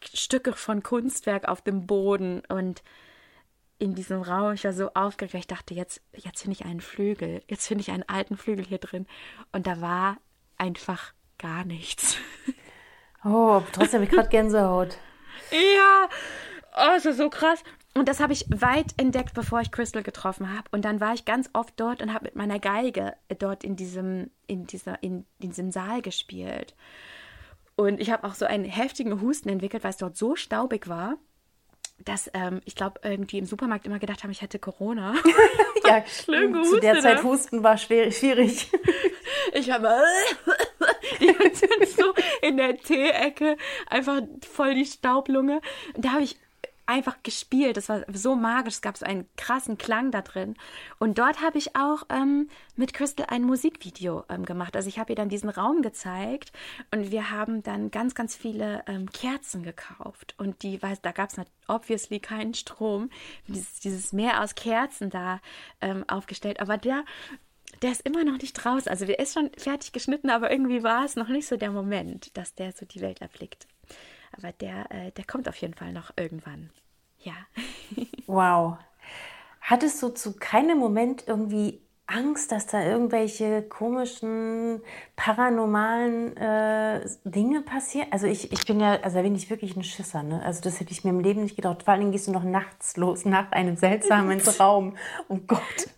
[0.00, 2.82] Stücke von Kunstwerk auf dem Boden und
[3.78, 7.42] in diesem Raum, ich war so aufgeregt, ich dachte, jetzt, jetzt finde ich einen Flügel,
[7.48, 9.06] jetzt finde ich einen alten Flügel hier drin.
[9.52, 10.16] Und da war
[10.56, 12.16] einfach gar nichts.
[13.24, 14.96] Oh, trotzdem habe ich gerade Gänsehaut.
[15.50, 16.08] ja,
[16.76, 17.62] oh, es ist so krass.
[17.96, 20.68] Und das habe ich weit entdeckt, bevor ich Crystal getroffen habe.
[20.70, 24.30] Und dann war ich ganz oft dort und habe mit meiner Geige dort in diesem,
[24.46, 26.74] in dieser, in, in diesem Saal gespielt.
[27.74, 31.16] Und ich habe auch so einen heftigen Husten entwickelt, weil es dort so staubig war.
[32.04, 35.14] dass ähm, ich glaube, irgendwie im Supermarkt immer gedacht haben, ich hätte Corona.
[35.86, 38.70] ja, schlimm Zu der Zeit Husten war schwierig.
[39.52, 39.88] Ich habe
[41.96, 43.56] so in der Teeecke
[43.86, 45.60] einfach voll die Staublunge.
[45.94, 46.36] Und da habe ich
[46.86, 47.76] einfach gespielt.
[47.76, 48.74] Das war so magisch.
[48.74, 50.54] Es gab so einen krassen Klang da drin.
[50.98, 54.76] Und dort habe ich auch ähm, mit Crystal ein Musikvideo ähm, gemacht.
[54.76, 56.52] Also ich habe ihr dann diesen Raum gezeigt
[56.92, 60.34] und wir haben dann ganz, ganz viele ähm, Kerzen gekauft.
[60.38, 61.36] Und die, weil da gab es
[61.68, 63.10] obviously keinen Strom.
[63.48, 65.40] Dieses, dieses Meer aus Kerzen da
[65.80, 66.60] ähm, aufgestellt.
[66.60, 67.04] Aber der
[67.82, 68.86] der ist immer noch nicht raus.
[68.86, 72.36] Also der ist schon fertig geschnitten, aber irgendwie war es noch nicht so der Moment,
[72.36, 73.66] dass der so die Welt erblickt.
[74.38, 76.70] Aber der, äh, der kommt auf jeden Fall noch irgendwann.
[77.20, 77.34] Ja.
[78.26, 78.76] wow.
[79.60, 84.80] Hattest du zu keinem Moment irgendwie Angst, dass da irgendwelche komischen,
[85.16, 88.08] paranormalen äh, Dinge passieren?
[88.12, 90.40] Also ich, ich bin ja, also da bin ich wirklich ein Schisser, ne?
[90.44, 91.82] Also das hätte ich mir im Leben nicht gedacht.
[91.82, 94.96] Vor allem gehst du noch nachts los, nach einem seltsamen Traum.
[95.28, 95.88] Oh Gott.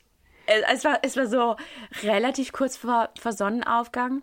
[0.73, 1.57] Es war, es war so
[2.03, 4.23] relativ kurz vor, vor Sonnenaufgang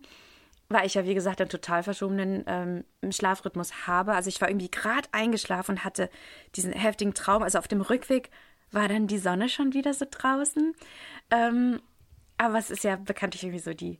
[0.75, 4.13] weil ich ja, wie gesagt, einen total verschobenen ähm, Schlafrhythmus habe.
[4.13, 6.09] Also ich war irgendwie gerade eingeschlafen und hatte
[6.55, 7.43] diesen heftigen Traum.
[7.43, 8.29] Also auf dem Rückweg
[8.71, 10.75] war dann die Sonne schon wieder so draußen.
[11.31, 11.81] Ähm,
[12.37, 13.99] aber es ist ja bekanntlich irgendwie so die,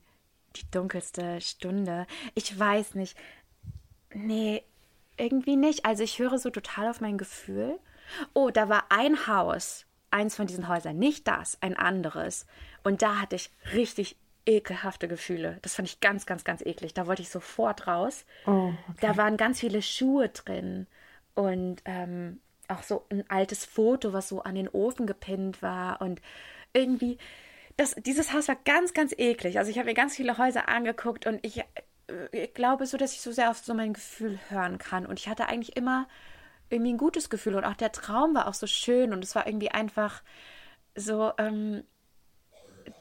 [0.58, 2.08] die dunkelste Stunde.
[2.34, 3.18] Ich weiß nicht.
[4.14, 4.64] Nee,
[5.18, 5.86] irgendwie nicht.
[5.86, 7.80] Also ich höre so total auf mein Gefühl.
[8.34, 12.46] Oh, da war ein Haus, eins von diesen Häusern, nicht das, ein anderes.
[12.84, 15.60] Und da hatte ich richtig ekelhafte Gefühle.
[15.62, 16.94] Das fand ich ganz, ganz, ganz eklig.
[16.94, 18.26] Da wollte ich sofort raus.
[18.46, 18.98] Oh, okay.
[19.02, 20.88] Da waren ganz viele Schuhe drin
[21.34, 26.22] und ähm, auch so ein altes Foto, was so an den Ofen gepinnt war und
[26.74, 27.18] irgendwie.
[27.78, 29.58] Das, dieses Haus war ganz, ganz eklig.
[29.60, 31.64] Also ich habe mir ganz viele Häuser angeguckt und ich, äh,
[32.32, 35.06] ich glaube so, dass ich so sehr auf so mein Gefühl hören kann.
[35.06, 36.08] Und ich hatte eigentlich immer
[36.70, 39.46] irgendwie ein gutes Gefühl und auch der Traum war auch so schön und es war
[39.46, 40.24] irgendwie einfach
[40.96, 41.84] so, ähm,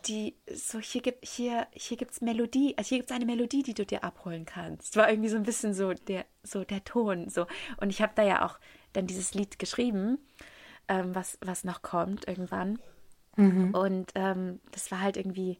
[0.06, 3.84] die so hier gibt hier hier gibt's Melodie, also hier gibt's eine Melodie, die du
[3.84, 4.96] dir abholen kannst.
[4.96, 7.46] War irgendwie so ein bisschen so der so der Ton so
[7.78, 8.58] und ich habe da ja auch
[8.92, 10.18] dann dieses Lied geschrieben,
[10.88, 12.78] ähm, was was noch kommt irgendwann
[13.36, 13.74] mhm.
[13.74, 15.58] und ähm, das war halt irgendwie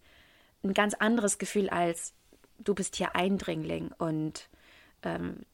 [0.63, 2.15] ein ganz anderes Gefühl als
[2.59, 4.49] du bist hier Eindringling und
[5.03, 5.54] ähm, äh,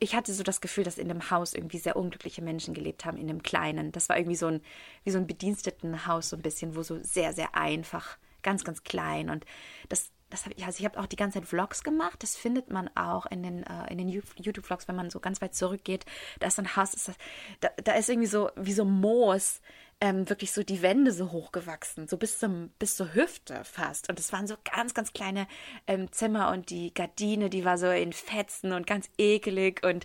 [0.00, 3.16] ich hatte so das Gefühl, dass in dem Haus irgendwie sehr unglückliche Menschen gelebt haben,
[3.16, 3.92] in dem Kleinen.
[3.92, 4.60] Das war irgendwie so ein,
[5.04, 9.30] wie so ein Bedienstetenhaus, so ein bisschen, wo so sehr, sehr einfach, ganz, ganz klein.
[9.30, 9.44] Und
[9.88, 12.22] das, das habe ich, also ich habe auch die ganze Zeit Vlogs gemacht.
[12.22, 15.54] Das findet man auch in den, äh, in den YouTube-Vlogs, wenn man so ganz weit
[15.54, 16.04] zurückgeht.
[16.40, 17.16] Da ist so ein Haus, ist das,
[17.60, 19.60] da, da ist irgendwie so wie so Moos
[20.02, 24.10] ähm, wirklich so die Wände so hochgewachsen, so bis zum bis zur Hüfte fast.
[24.10, 25.46] Und es waren so ganz, ganz kleine
[25.86, 30.04] ähm, Zimmer und die Gardine, die war so in Fetzen und ganz ekelig und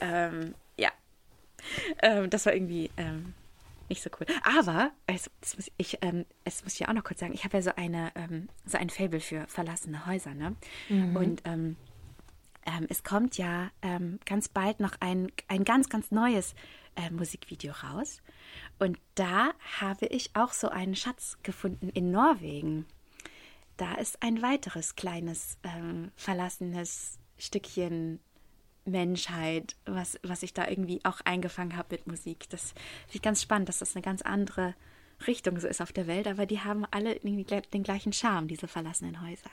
[0.00, 0.90] ähm, ja,
[2.02, 3.34] ähm, das war irgendwie ähm,
[3.88, 4.26] nicht so cool.
[4.42, 7.58] Aber es, das muss ich, ähm, es muss ich auch noch kurz sagen, ich habe
[7.58, 10.56] ja so eine ähm, so ein Fable für verlassene Häuser, ne?
[10.88, 11.16] Mhm.
[11.16, 11.76] Und ähm,
[12.66, 16.54] ähm, es kommt ja ähm, ganz bald noch ein, ein ganz, ganz neues
[16.96, 18.20] äh, Musikvideo raus.
[18.82, 22.84] Und da habe ich auch so einen Schatz gefunden in Norwegen.
[23.76, 28.18] Da ist ein weiteres kleines ähm, verlassenes Stückchen
[28.84, 32.50] Menschheit, was, was ich da irgendwie auch eingefangen habe mit Musik.
[32.50, 34.74] Das finde ich ganz spannend, dass das eine ganz andere
[35.28, 38.66] Richtung so ist auf der Welt, aber die haben alle den, den gleichen Charme, diese
[38.66, 39.50] verlassenen Häuser.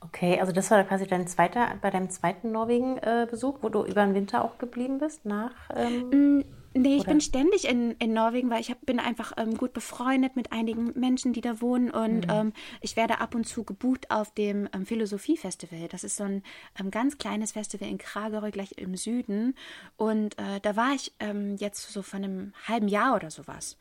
[0.00, 4.06] Okay, also das war quasi dein zweiter, bei deinem zweiten Norwegen-Besuch, äh, wo du über
[4.06, 5.52] den Winter auch geblieben bist nach.
[5.76, 6.46] Ähm,
[6.82, 7.10] nee, ich oder?
[7.10, 10.98] bin ständig in, in Norwegen, weil ich hab, bin einfach ähm, gut befreundet mit einigen
[10.98, 12.32] Menschen, die da wohnen und mhm.
[12.32, 15.88] ähm, ich werde ab und zu gebucht auf dem ähm, Philosophie-Festival.
[15.88, 16.42] Das ist so ein
[16.78, 19.54] ähm, ganz kleines Festival in Kragerö, gleich im Süden.
[19.96, 23.76] Und äh, da war ich ähm, jetzt so von einem halben Jahr oder sowas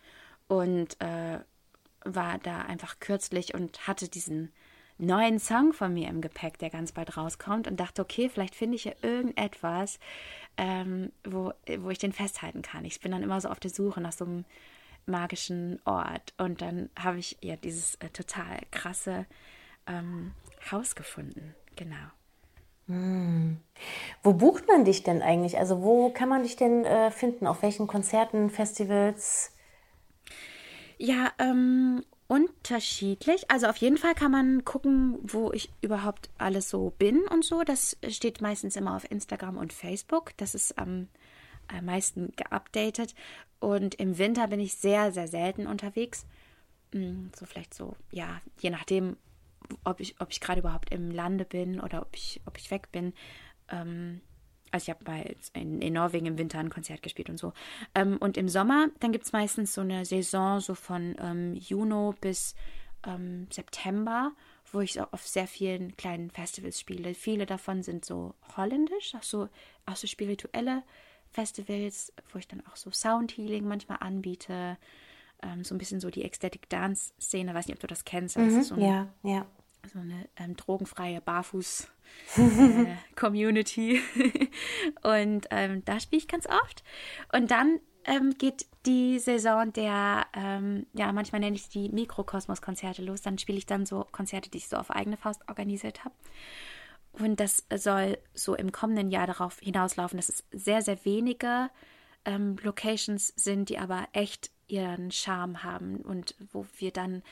[0.47, 1.39] und äh,
[2.03, 4.51] war da einfach kürzlich und hatte diesen
[4.97, 8.75] neuen Song von mir im Gepäck, der ganz bald rauskommt und dachte, okay, vielleicht finde
[8.75, 9.99] ich ja irgendetwas,
[10.57, 12.85] ähm, wo, wo ich den festhalten kann.
[12.85, 14.45] Ich bin dann immer so auf der Suche nach so einem
[15.05, 19.25] magischen Ort und dann habe ich ja dieses äh, total krasse
[19.87, 20.33] ähm,
[20.71, 21.55] Haus gefunden.
[21.75, 21.95] Genau.
[22.87, 23.57] Hm.
[24.23, 25.57] Wo bucht man dich denn eigentlich?
[25.57, 27.47] Also wo kann man dich denn äh, finden?
[27.47, 29.53] Auf welchen Konzerten, Festivals?
[30.97, 33.49] Ja, ähm, unterschiedlich.
[33.49, 37.63] Also auf jeden Fall kann man gucken, wo ich überhaupt alles so bin und so.
[37.63, 40.31] Das steht meistens immer auf Instagram und Facebook.
[40.37, 41.07] Das ist am
[41.81, 43.15] meisten geupdatet.
[43.59, 46.25] Und im Winter bin ich sehr, sehr selten unterwegs.
[46.93, 49.17] Hm, so vielleicht so, ja, je nachdem,
[49.83, 52.91] ob ich, ob ich gerade überhaupt im Lande bin oder ob ich, ob ich weg
[52.91, 53.13] bin.
[53.69, 54.21] Ähm,
[54.71, 57.53] also ich habe bei in, in, Norwegen im Winter ein Konzert gespielt und so.
[57.95, 62.13] Ähm, und im Sommer, dann gibt es meistens so eine Saison so von ähm, Juni
[62.19, 62.55] bis
[63.05, 64.31] ähm, September,
[64.71, 67.13] wo ich auf sehr vielen kleinen Festivals spiele.
[67.13, 69.49] Viele davon sind so holländisch, auch so,
[69.85, 70.83] auch so spirituelle
[71.31, 74.77] Festivals, wo ich dann auch so Soundhealing manchmal anbiete.
[75.41, 78.37] Ähm, so ein bisschen so die Ecstatic Dance Szene, weiß nicht, ob du das kennst.
[78.37, 79.45] Mhm, so ein, ja, ja.
[79.87, 84.01] So eine ähm, drogenfreie Barfuß-Community.
[85.03, 86.83] Äh, und ähm, da spiele ich ganz oft.
[87.33, 93.03] Und dann ähm, geht die Saison der, ähm, ja, manchmal nenne ich es die Mikrokosmos-Konzerte
[93.03, 93.21] los.
[93.21, 96.15] Dann spiele ich dann so Konzerte, die ich so auf eigene Faust organisiert habe.
[97.11, 101.69] Und das soll so im kommenden Jahr darauf hinauslaufen, dass es sehr, sehr wenige
[102.25, 107.23] ähm, Locations sind, die aber echt ihren Charme haben und wo wir dann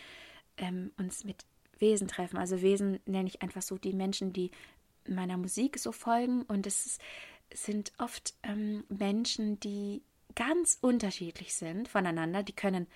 [0.57, 1.45] ähm, uns mit
[1.79, 2.37] Wesen treffen.
[2.37, 4.51] Also Wesen nenne ich einfach so die Menschen, die
[5.07, 6.43] meiner Musik so folgen.
[6.43, 6.97] Und es
[7.53, 10.01] sind oft ähm, Menschen, die
[10.35, 12.43] ganz unterschiedlich sind voneinander.
[12.43, 12.87] Die können,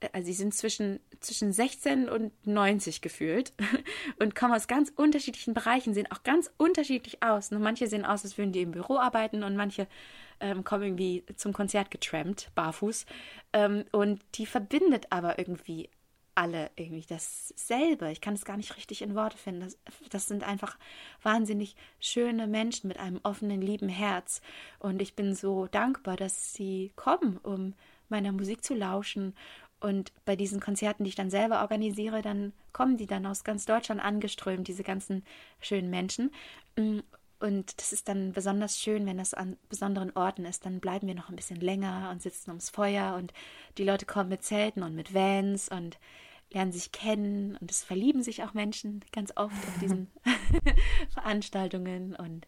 [0.00, 3.52] äh, also sie sind zwischen, zwischen 16 und 90 gefühlt
[4.18, 7.50] und kommen aus ganz unterschiedlichen Bereichen, sehen auch ganz unterschiedlich aus.
[7.52, 9.86] Und manche sehen aus, als würden die im Büro arbeiten und manche
[10.40, 13.06] ähm, kommen irgendwie zum Konzert getrampt, barfuß.
[13.52, 15.88] Ähm, und die verbindet aber irgendwie
[16.36, 18.12] alle irgendwie dasselbe.
[18.12, 19.62] Ich kann es gar nicht richtig in Worte finden.
[19.62, 19.78] Das,
[20.10, 20.78] das, sind einfach
[21.22, 24.42] wahnsinnig schöne Menschen mit einem offenen, lieben Herz.
[24.78, 27.74] Und ich bin so dankbar, dass sie kommen, um
[28.08, 29.34] meiner Musik zu lauschen.
[29.80, 33.64] Und bei diesen Konzerten, die ich dann selber organisiere, dann kommen die dann aus ganz
[33.64, 35.24] Deutschland angeströmt, diese ganzen
[35.60, 36.30] schönen Menschen.
[37.38, 40.66] Und das ist dann besonders schön, wenn das an besonderen Orten ist.
[40.66, 43.32] Dann bleiben wir noch ein bisschen länger und sitzen ums Feuer und
[43.78, 45.98] die Leute kommen mit Zelten und mit Vans und
[46.50, 50.10] lernen sich kennen und es verlieben sich auch Menschen ganz oft auf diesen
[51.12, 52.46] Veranstaltungen und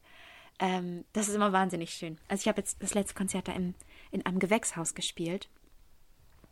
[0.61, 2.19] ähm, das ist immer wahnsinnig schön.
[2.29, 3.75] Also ich habe jetzt das letzte Konzert da im,
[4.11, 5.49] in einem Gewächshaus gespielt.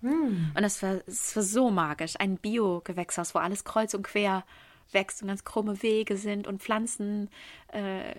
[0.01, 0.53] Hm.
[0.55, 2.15] Und das war, das war so magisch.
[2.19, 4.45] Ein Bio-Gewächshaus, wo alles kreuz und quer
[4.93, 7.29] wächst und ganz krumme Wege sind und Pflanzen
[7.73, 8.15] äh,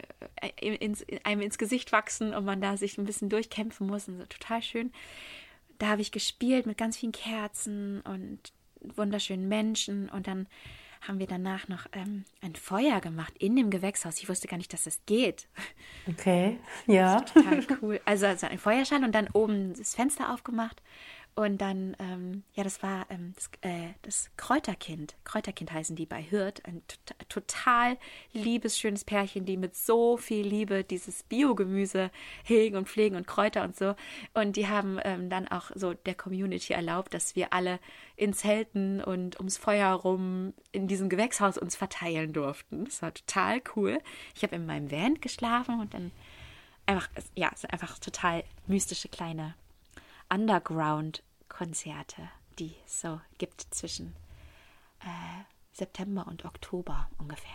[0.60, 4.10] ins, einem ins Gesicht wachsen und man da sich ein bisschen durchkämpfen muss.
[4.10, 4.92] Und so total schön.
[5.78, 8.52] Da habe ich gespielt mit ganz vielen Kerzen und
[8.82, 10.48] wunderschönen Menschen und dann
[11.08, 14.20] haben wir danach noch ähm, ein Feuer gemacht in dem Gewächshaus.
[14.20, 15.48] Ich wusste gar nicht, dass das geht.
[16.10, 17.22] Okay, ja.
[17.22, 18.02] total cool.
[18.06, 20.82] Also, also ein Feuerschein und dann oben das Fenster aufgemacht
[21.38, 25.16] und dann, ähm, ja, das war ähm, das, äh, das, Kräuterkind.
[25.24, 26.66] Kräuterkind heißen die bei Hirt.
[26.66, 26.82] Ein
[27.30, 28.00] total
[28.34, 32.10] liebes, schönes Pärchen, die mit so viel Liebe dieses Biogemüse
[32.44, 33.94] hegen und pflegen und Kräuter und so.
[34.34, 37.80] Und die haben ähm, dann auch so der Community erlaubt, dass wir alle
[38.16, 42.86] in Zelten und ums Feuer rum in diesem Gewächshaus uns verteilen durften.
[42.86, 44.00] Das war total cool.
[44.36, 46.12] Ich habe in meinem Van geschlafen und dann
[46.88, 49.54] einfach, ja, es sind einfach total mystische kleine
[50.30, 54.16] Underground Konzerte, die es so gibt zwischen
[55.02, 57.52] äh, September und Oktober ungefähr.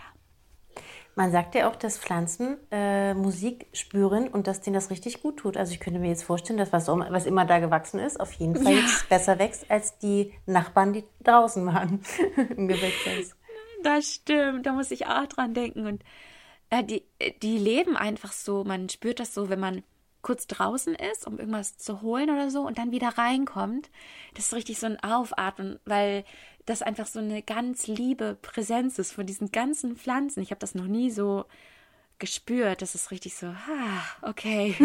[1.15, 5.37] Man sagt ja auch, dass Pflanzen äh, Musik spüren und dass denen das richtig gut
[5.37, 5.59] tut.
[5.59, 8.57] Also ich könnte mir jetzt vorstellen, dass was, was immer da gewachsen ist, auf jeden
[8.57, 8.87] Fall ja.
[9.11, 12.03] besser wächst als die Nachbarn, die draußen waren
[12.57, 13.37] im Gewächshaus.
[13.83, 15.87] Das stimmt, da muss ich auch dran denken.
[15.87, 16.03] Und
[16.71, 17.05] äh, die,
[17.43, 19.83] die leben einfach so, man spürt das so, wenn man
[20.23, 23.91] kurz draußen ist, um irgendwas zu holen oder so und dann wieder reinkommt.
[24.35, 26.25] Das ist richtig so ein Aufatmen, weil
[26.65, 30.43] das einfach so eine ganz liebe Präsenz ist von diesen ganzen Pflanzen.
[30.43, 31.45] Ich habe das noch nie so
[32.19, 32.83] gespürt.
[32.83, 34.77] Das ist richtig so, ah, okay,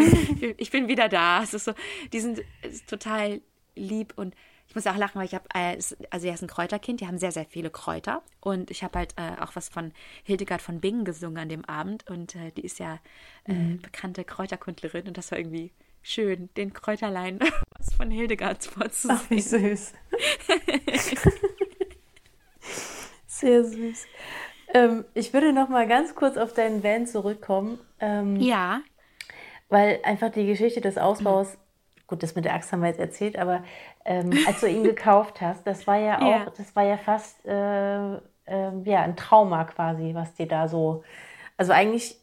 [0.58, 1.42] ich bin wieder da.
[1.42, 1.72] Es ist so,
[2.12, 2.40] die sind
[2.88, 3.40] total
[3.76, 4.34] lieb und
[4.68, 5.78] ich muss auch lachen, weil ich habe, äh,
[6.10, 8.22] also er ist ein Kräuterkind, die haben sehr, sehr viele Kräuter.
[8.40, 9.92] Und ich habe halt äh, auch was von
[10.24, 12.08] Hildegard von Bingen gesungen an dem Abend.
[12.10, 12.98] Und äh, die ist ja
[13.46, 13.80] äh, mhm.
[13.80, 15.08] bekannte Kräuterkundlerin.
[15.08, 17.38] Und das war irgendwie schön, den Kräuterlein
[17.78, 19.18] was von Hildegard vorzusehen.
[19.18, 19.94] Ach, wie süß.
[23.26, 24.04] sehr süß.
[24.74, 27.78] Ähm, ich würde noch mal ganz kurz auf deinen Van zurückkommen.
[28.00, 28.82] Ähm, ja.
[29.70, 31.67] Weil einfach die Geschichte des Ausbaus mhm
[32.08, 33.62] gut, das mit der Axt haben wir jetzt erzählt, aber
[34.04, 36.52] ähm, als du ihn gekauft hast, das war ja auch, ja.
[36.56, 38.14] das war ja fast äh,
[38.48, 41.04] äh, ja, ein Trauma quasi, was dir da so.
[41.56, 42.16] Also eigentlich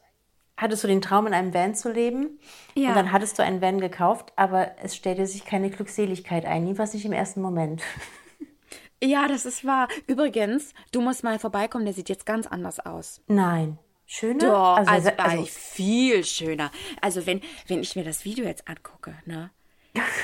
[0.57, 2.39] hattest du den Traum, in einem Van zu leben.
[2.73, 2.89] Ja.
[2.89, 6.63] Und dann hattest du einen Van gekauft, aber es stellte sich keine Glückseligkeit ein.
[6.63, 7.81] Nie was nicht im ersten Moment.
[9.03, 9.89] Ja, das ist wahr.
[10.07, 13.21] Übrigens, du musst mal vorbeikommen, der sieht jetzt ganz anders aus.
[13.27, 13.77] Nein.
[14.05, 14.39] Schöner?
[14.39, 16.71] Doch, also, also, also viel schöner.
[17.01, 19.51] Also wenn, wenn ich mir das Video jetzt angucke, ne?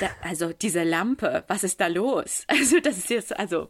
[0.00, 2.46] Da, also diese Lampe, was ist da los?
[2.62, 3.68] Also das ist jetzt also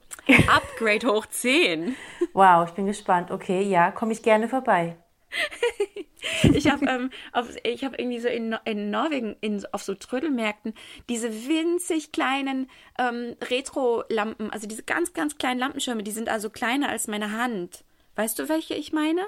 [0.48, 1.96] Upgrade hoch 10.
[2.32, 3.30] Wow, ich bin gespannt.
[3.30, 4.96] Okay, ja, komme ich gerne vorbei.
[6.54, 10.74] ich habe ähm, hab irgendwie so in, in Norwegen in, auf so Trödelmärkten
[11.08, 16.88] diese winzig kleinen ähm, Retro-Lampen, also diese ganz, ganz kleinen Lampenschirme, die sind also kleiner
[16.88, 17.84] als meine Hand.
[18.14, 19.22] Weißt du, welche ich meine?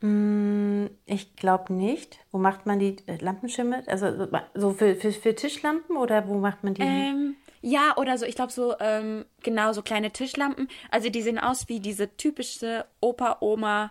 [0.00, 2.18] Mm, ich glaube nicht.
[2.32, 3.82] Wo macht man die äh, Lampenschirme?
[3.86, 6.82] Also so für, für, für Tischlampen oder wo macht man die?
[6.82, 10.68] Ähm, ja, oder so, ich glaube so, ähm, genau, so kleine Tischlampen.
[10.90, 13.90] Also die sehen aus wie diese typische Opa-Oma-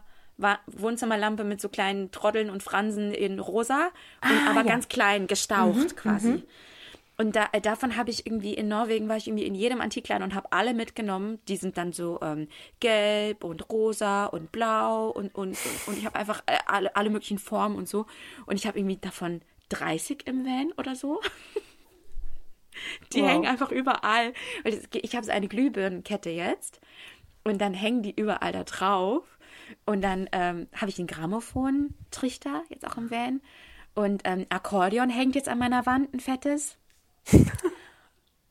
[0.67, 3.89] Wohnzimmerlampe mit so kleinen Troddeln und Fransen in rosa,
[4.21, 4.67] Ah, aber ja.
[4.67, 6.45] ganz klein, gestaucht quasi.
[7.19, 10.23] Und da, äh, davon habe ich irgendwie in Norwegen war ich irgendwie in jedem Antikladen
[10.23, 11.39] und habe alle mitgenommen.
[11.49, 12.47] Die sind dann so ähm,
[12.79, 17.09] gelb und rosa und blau und und und, und ich habe einfach äh, alle, alle
[17.09, 18.05] möglichen Formen und so.
[18.45, 21.19] Und ich habe irgendwie davon 30 im Van oder so.
[23.11, 23.27] Die Wow.
[23.27, 24.31] hängen einfach überall.
[24.93, 26.79] Ich habe so eine Glühbirnenkette jetzt
[27.43, 29.37] und dann hängen die überall da drauf.
[29.85, 33.41] Und dann ähm, habe ich den Grammophon-Trichter jetzt auch im Van.
[33.93, 36.77] Und ähm, Akkordeon hängt jetzt an meiner Wand, ein fettes.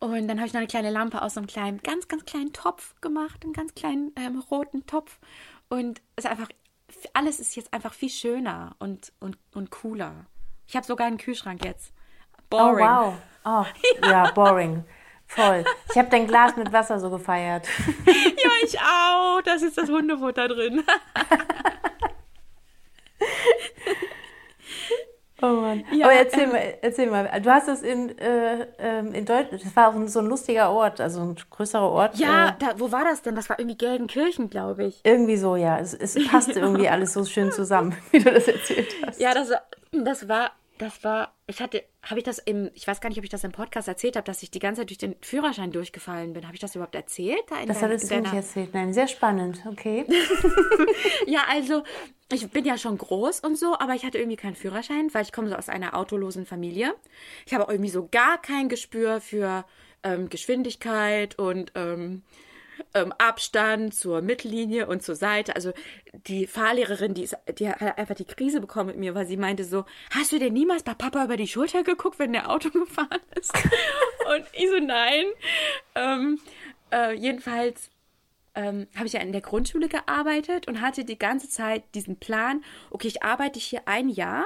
[0.00, 2.52] Und dann habe ich noch eine kleine Lampe aus so einem kleinen, ganz, ganz kleinen
[2.52, 5.18] Topf gemacht, einen ganz kleinen ähm, roten Topf.
[5.68, 6.48] Und es ist einfach,
[7.14, 10.26] alles ist jetzt einfach viel schöner und, und, und cooler.
[10.68, 11.92] Ich habe sogar einen Kühlschrank jetzt.
[12.50, 12.86] Oh, Boring.
[12.86, 13.14] wow.
[13.44, 13.64] Oh,
[14.06, 14.84] ja, boring.
[15.26, 15.64] Voll.
[15.90, 17.66] Ich habe dein Glas mit Wasser so gefeiert.
[18.06, 19.42] Ja, ich auch.
[19.42, 20.84] Das ist das Hundefutter drin.
[25.40, 25.84] Oh Mann.
[25.92, 29.64] Ja, Aber erzähl, ähm, mal, erzähl mal, du hast es in, äh, ähm, in Deutschland,
[29.64, 32.16] das war auch so ein lustiger Ort, also ein größerer Ort.
[32.18, 33.36] Ja, Äh, da, wo war das denn?
[33.36, 35.00] Das war irgendwie Gelsenkirchen, glaube ich.
[35.04, 35.78] irgendwie so, ja.
[35.78, 39.20] Es, es passte irgendwie alles so schön zusammen, wie du das erzählt hast.
[39.20, 39.62] Ja, das, war-
[39.92, 43.24] das war, das war, ich hatte, habe ich das im, ich weiß gar nicht, ob
[43.24, 46.32] ich das im Podcast erzählt habe, dass ich die ganze Zeit durch den Führerschein durchgefallen
[46.32, 46.44] bin.
[46.44, 47.42] Habe ich das überhaupt erzählt?
[47.48, 48.74] Da Das dein- hattest du nicht erzählt.
[48.74, 49.62] Nein, sehr spannend.
[49.70, 50.04] Okay.
[51.26, 51.82] Ja, also
[52.30, 55.32] ich bin ja schon groß und so, aber ich hatte irgendwie keinen Führerschein, weil ich
[55.32, 56.94] komme so aus einer autolosen Familie.
[57.46, 59.64] Ich habe irgendwie so gar kein Gespür für
[60.02, 62.22] ähm, Geschwindigkeit und ähm,
[62.94, 65.56] ähm, Abstand zur Mittellinie und zur Seite.
[65.56, 65.72] Also
[66.26, 69.64] die Fahrlehrerin, die, ist, die hat einfach die Krise bekommen mit mir, weil sie meinte
[69.64, 73.20] so, hast du denn niemals bei Papa über die Schulter geguckt, wenn der Auto gefahren
[73.38, 73.54] ist?
[73.54, 75.24] und ich so, nein.
[75.94, 76.40] Ähm,
[76.92, 77.90] äh, jedenfalls
[78.58, 82.64] ähm, habe ich ja in der Grundschule gearbeitet und hatte die ganze Zeit diesen Plan,
[82.90, 84.44] okay, ich arbeite hier ein Jahr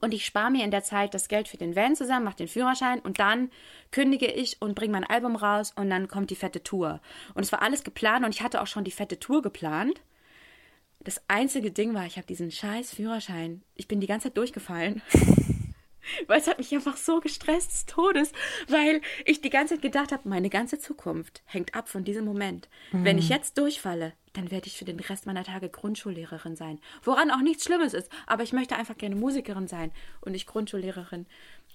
[0.00, 2.48] und ich spare mir in der Zeit das Geld für den Van zusammen, mache den
[2.48, 3.50] Führerschein und dann
[3.90, 7.00] kündige ich und bringe mein Album raus und dann kommt die fette Tour.
[7.34, 10.00] Und es war alles geplant und ich hatte auch schon die fette Tour geplant.
[11.00, 13.62] Das einzige Ding war, ich habe diesen scheiß Führerschein.
[13.74, 15.02] Ich bin die ganze Zeit durchgefallen.
[16.26, 18.32] Weil es hat mich einfach so gestresst des Todes,
[18.68, 22.68] weil ich die ganze Zeit gedacht habe, meine ganze Zukunft hängt ab von diesem Moment.
[22.92, 26.78] Wenn ich jetzt durchfalle, dann werde ich für den Rest meiner Tage Grundschullehrerin sein.
[27.02, 29.90] Woran auch nichts Schlimmes ist, aber ich möchte einfach gerne Musikerin sein
[30.20, 31.26] und nicht Grundschullehrerin.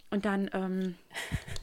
[0.09, 0.95] Und dann, ähm,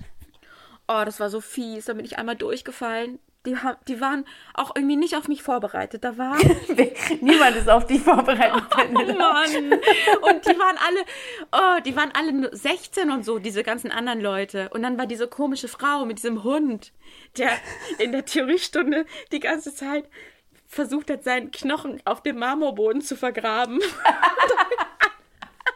[0.89, 3.18] oh, das war so fies, da bin ich einmal durchgefallen.
[3.47, 3.57] Die,
[3.88, 6.05] die waren auch irgendwie nicht auf mich vorbereitet.
[6.05, 6.36] Da war
[7.20, 8.62] Niemand ist auf dich vorbereitet.
[8.72, 9.72] Oh Mann.
[10.22, 11.05] Und die waren alle,
[11.53, 14.68] oh, die waren alle nur 16 und so, diese ganzen anderen Leute.
[14.70, 16.93] Und dann war diese komische Frau mit diesem Hund,
[17.38, 17.51] der
[17.99, 20.09] in der Theoriestunde die ganze Zeit
[20.66, 23.80] versucht hat, seinen Knochen auf dem Marmorboden zu vergraben.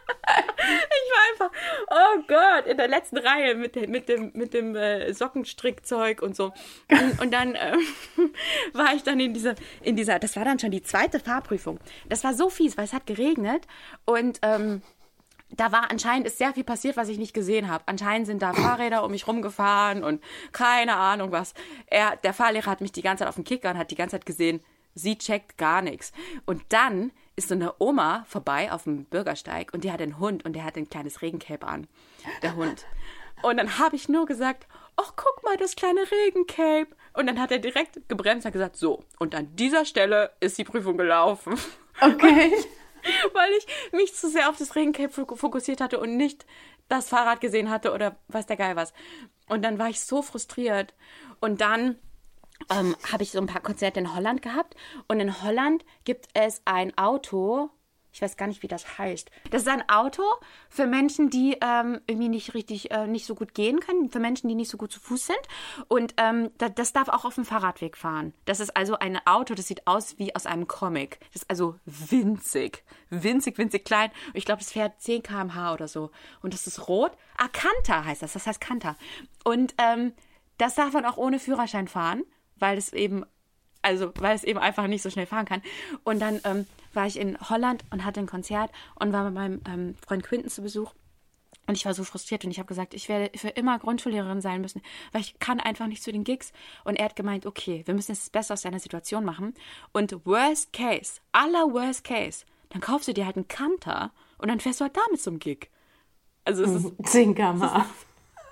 [0.07, 1.57] Ich war einfach,
[1.89, 6.35] oh Gott, in der letzten Reihe mit, dem- mit dem, mit dem äh, Sockenstrickzeug und
[6.35, 6.53] so.
[6.89, 7.79] Und, und dann ähm,
[8.73, 11.79] war ich dann in dieser, in dieser, das war dann schon die zweite Fahrprüfung.
[12.09, 13.67] Das war so fies, weil es hat geregnet
[14.05, 14.81] und ähm,
[15.51, 17.83] da war anscheinend ist sehr viel passiert, was ich nicht gesehen habe.
[17.87, 21.53] Anscheinend sind da Fahrräder um mich rumgefahren und keine Ahnung was.
[21.85, 24.15] Er, der Fahrlehrer hat mich die ganze Zeit auf den Kicker und hat die ganze
[24.15, 24.61] Zeit gesehen,
[24.95, 26.11] sie checkt gar nichts.
[26.45, 30.45] Und dann ist so eine Oma vorbei auf dem Bürgersteig und die hat einen Hund
[30.45, 31.87] und der hat ein kleines Regencape an,
[32.41, 32.85] der Hund.
[33.41, 36.87] Und dann habe ich nur gesagt, ach guck mal, das kleine Regencape.
[37.13, 40.63] Und dann hat er direkt gebremst und gesagt, so, und an dieser Stelle ist die
[40.63, 41.57] Prüfung gelaufen
[42.01, 42.51] Okay.
[43.33, 46.45] weil ich mich zu sehr auf das Regencape fok- fokussiert hatte und nicht
[46.89, 48.93] das Fahrrad gesehen hatte oder weiß der Geil was.
[49.47, 50.93] Und dann war ich so frustriert.
[51.39, 51.97] Und dann
[52.69, 54.75] ähm, habe ich so ein paar Konzerte in Holland gehabt.
[55.07, 57.69] Und in Holland gibt es ein Auto.
[58.15, 59.29] Ich weiß gar nicht, wie das heißt.
[59.51, 60.23] Das ist ein Auto
[60.69, 64.47] für Menschen, die ähm, irgendwie nicht richtig, äh, nicht so gut gehen können, für Menschen,
[64.47, 65.41] die nicht so gut zu Fuß sind.
[65.89, 68.33] Und ähm, da, das darf auch auf dem Fahrradweg fahren.
[68.45, 71.19] Das ist also ein Auto, das sieht aus wie aus einem Comic.
[71.33, 74.11] Das ist also winzig, winzig, winzig klein.
[74.27, 76.09] Und ich glaube, das fährt 10 km/h oder so.
[76.41, 77.11] Und das ist rot.
[77.37, 78.31] Ah, Kanta heißt das.
[78.31, 78.95] Das heißt Kanta.
[79.43, 80.13] Und ähm,
[80.57, 82.23] das darf man auch ohne Führerschein fahren,
[82.57, 83.25] weil es eben
[83.81, 85.61] also weil es eben einfach nicht so schnell fahren kann.
[86.03, 89.61] Und dann ähm, war ich in Holland und hatte ein Konzert und war mit meinem
[89.67, 90.93] ähm, Freund Quinten zu Besuch.
[91.67, 94.61] Und ich war so frustriert und ich habe gesagt, ich werde für immer Grundschullehrerin sein
[94.61, 94.81] müssen,
[95.11, 96.51] weil ich kann einfach nicht zu den Gigs.
[96.83, 99.53] Und er hat gemeint, okay, wir müssen jetzt das Beste aus deiner Situation machen.
[99.91, 104.59] Und worst case, aller worst case, dann kaufst du dir halt einen Kanter und dann
[104.59, 105.69] fährst du halt damit zum Gig.
[106.43, 107.85] Also es ist, Zinkhammer.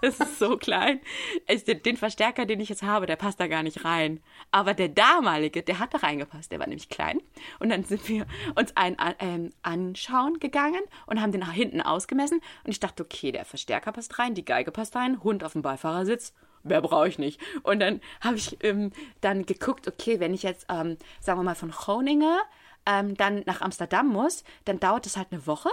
[0.04, 1.00] Es ist so klein.
[1.48, 4.22] Ich, den, Verstärker, den ich jetzt habe, der passt da gar nicht rein.
[4.52, 6.52] Aber der damalige, der hat da reingepasst.
[6.52, 7.22] Der war nämlich klein.
[7.60, 8.26] Und dann sind wir
[8.56, 12.42] uns einen ähm, anschauen gegangen und haben den nach hinten ausgemessen.
[12.66, 15.62] Und ich dachte, okay, der Verstärker passt rein, die Geige passt rein, Hund auf dem
[15.62, 16.34] Beifahrersitz.
[16.64, 17.40] Mehr brauche ich nicht.
[17.64, 18.92] Und dann habe ich ähm,
[19.22, 22.38] dann geguckt, okay, wenn ich jetzt, ähm, sagen wir mal, von Groningen
[22.86, 25.70] ähm, dann nach Amsterdam muss, dann dauert es halt eine Woche.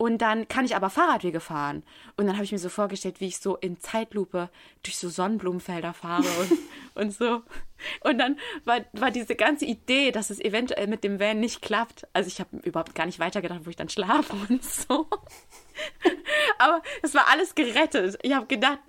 [0.00, 1.82] Und dann kann ich aber Fahrradwege fahren.
[2.16, 4.48] Und dann habe ich mir so vorgestellt, wie ich so in Zeitlupe
[4.84, 6.52] durch so Sonnenblumenfelder fahre und,
[6.94, 7.42] und so.
[8.04, 12.06] Und dann war, war diese ganze Idee, dass es eventuell mit dem Van nicht klappt.
[12.12, 15.08] Also ich habe überhaupt gar nicht weitergedacht, wo ich dann schlafe und so.
[16.58, 18.18] Aber es war alles gerettet.
[18.22, 18.80] Ich habe gedacht,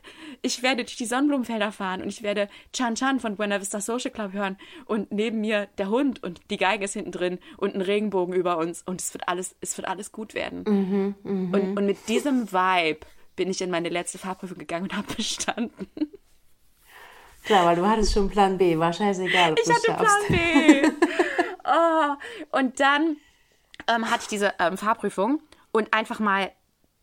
[0.42, 4.12] ich werde durch die Sonnenblumenfelder fahren und ich werde Chan Chan von Buena Vista Social
[4.12, 7.82] Club hören und neben mir der Hund und die Geige ist hinten drin und ein
[7.82, 11.16] Regenbogen über uns und es wird alles, es wird alles gut werden.
[11.24, 13.00] und, und mit diesem Vibe
[13.36, 15.88] bin ich in meine letzte Fahrprüfung gegangen und habe bestanden.
[17.46, 18.78] Klar, weil du hattest schon Plan B.
[18.78, 20.28] War scheißegal, ob Ich du es hatte schaffst.
[20.28, 20.88] Plan B.
[21.66, 22.58] oh.
[22.58, 23.18] Und dann
[23.88, 26.52] ähm, hatte ich diese ähm, Fahrprüfung und einfach mal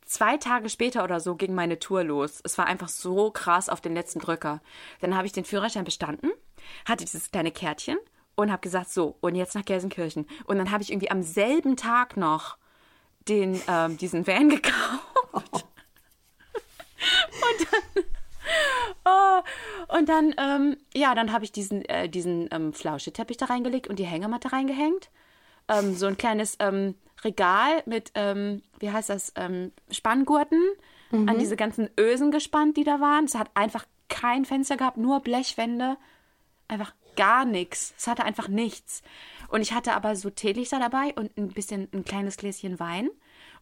[0.06, 2.40] zwei Tage später oder so ging meine Tour los.
[2.44, 4.60] Es war einfach so krass auf den letzten Drücker.
[5.00, 6.30] Dann habe ich den Führerschein bestanden,
[6.86, 7.98] hatte dieses kleine Kärtchen
[8.36, 10.26] und habe gesagt, so, und jetzt nach Gelsenkirchen.
[10.44, 12.56] Und dann habe ich irgendwie am selben Tag noch
[13.28, 15.66] den, ähm, diesen Van gekauft.
[19.04, 23.88] Oh, und dann, ähm, ja, dann habe ich diesen, äh, diesen ähm, Flauscheteppich da reingelegt
[23.88, 25.10] und die Hängematte reingehängt.
[25.68, 26.94] Ähm, so ein kleines ähm,
[27.24, 30.62] Regal mit, ähm, wie heißt das, ähm, Spanngurten
[31.12, 33.26] an diese ganzen Ösen gespannt, die da waren.
[33.26, 35.96] Es hat einfach kein Fenster gehabt, nur Blechwände.
[36.68, 37.94] Einfach gar nichts.
[37.96, 39.02] Es hatte einfach nichts.
[39.48, 43.08] Und ich hatte aber so Teelichter dabei und ein bisschen ein kleines Gläschen Wein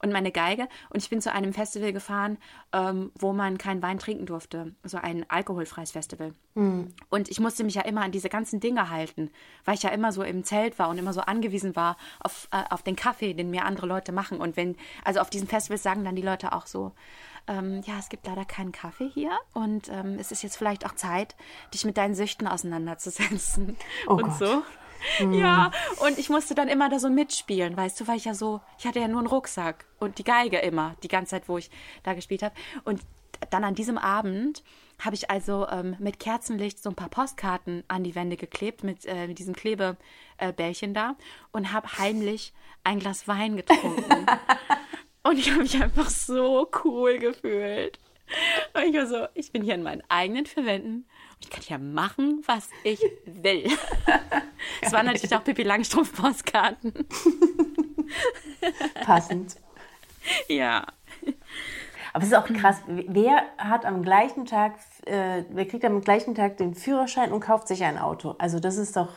[0.05, 0.69] und meine Geige.
[0.91, 2.39] Und ich bin zu einem Festival gefahren,
[2.73, 4.75] ähm, wo man keinen Wein trinken durfte.
[4.85, 6.33] So ein alkoholfreies Festival.
[6.55, 9.31] Und ich musste mich ja immer an diese ganzen Dinge halten,
[9.65, 12.63] weil ich ja immer so im Zelt war und immer so angewiesen war auf, äh,
[12.71, 14.39] auf den Kaffee, den mir andere Leute machen.
[14.41, 16.93] Und wenn, also auf diesen Festivals sagen dann die Leute auch so,
[17.49, 20.95] ähm, ja, es gibt leider keinen Kaffee hier und ähm, es ist jetzt vielleicht auch
[20.95, 21.35] Zeit,
[21.75, 23.77] dich mit deinen Süchten auseinanderzusetzen
[24.07, 24.39] Oh und Gott.
[24.39, 24.63] so.
[25.33, 25.71] Ja,
[26.01, 28.87] und ich musste dann immer da so mitspielen, weißt du, weil ich ja so, ich
[28.87, 31.71] hatte ja nur einen Rucksack und die Geige immer, die ganze Zeit, wo ich
[32.03, 32.55] da gespielt habe.
[32.85, 33.01] Und
[33.51, 34.63] dann an diesem Abend
[34.99, 39.05] habe ich also ähm, mit Kerzenlicht so ein paar Postkarten an die Wände geklebt mit,
[39.07, 39.99] äh, mit diesem Klebebällchen
[40.39, 41.17] äh, Bällchen da
[41.53, 42.53] und habe heimlich
[42.85, 44.27] ein Glas Wein getrunken.
[45.23, 47.99] und ich habe mich einfach so cool gefühlt.
[48.73, 51.05] Und ich war so, ich bin hier in meinen eigenen vier Wänden und
[51.41, 53.68] ich kann hier machen, was ich will.
[54.80, 56.95] Es waren natürlich auch Pippi Langstrumpf Postkarten.
[59.05, 59.57] Passend.
[60.49, 60.87] Ja.
[62.12, 64.74] Aber es ist auch krass, wer hat am gleichen Tag,
[65.05, 68.37] äh, wer kriegt am gleichen Tag den Führerschein und kauft sich ein Auto?
[68.39, 69.11] Also das ist doch,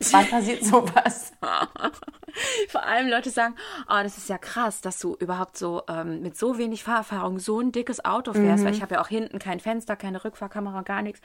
[0.12, 1.32] wann passiert sowas?
[2.68, 3.56] Vor allem Leute sagen,
[3.88, 7.60] oh, das ist ja krass, dass du überhaupt so ähm, mit so wenig Fahrerfahrung so
[7.60, 11.02] ein dickes Auto fährst, weil ich habe ja auch hinten kein Fenster, keine Rückfahrkamera, gar
[11.02, 11.20] nichts.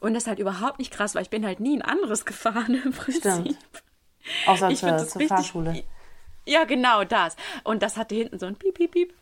[0.00, 2.80] Und das ist halt überhaupt nicht krass, weil ich bin halt nie ein anderes gefahren
[2.84, 3.22] im Prinzip.
[3.22, 3.58] Stimmt.
[4.46, 5.82] Außer Ich zur, das zur richtig- Fahrschule.
[6.46, 7.36] Ja, genau das.
[7.64, 9.14] Und das hatte hinten so ein Piep, Piep, Piep.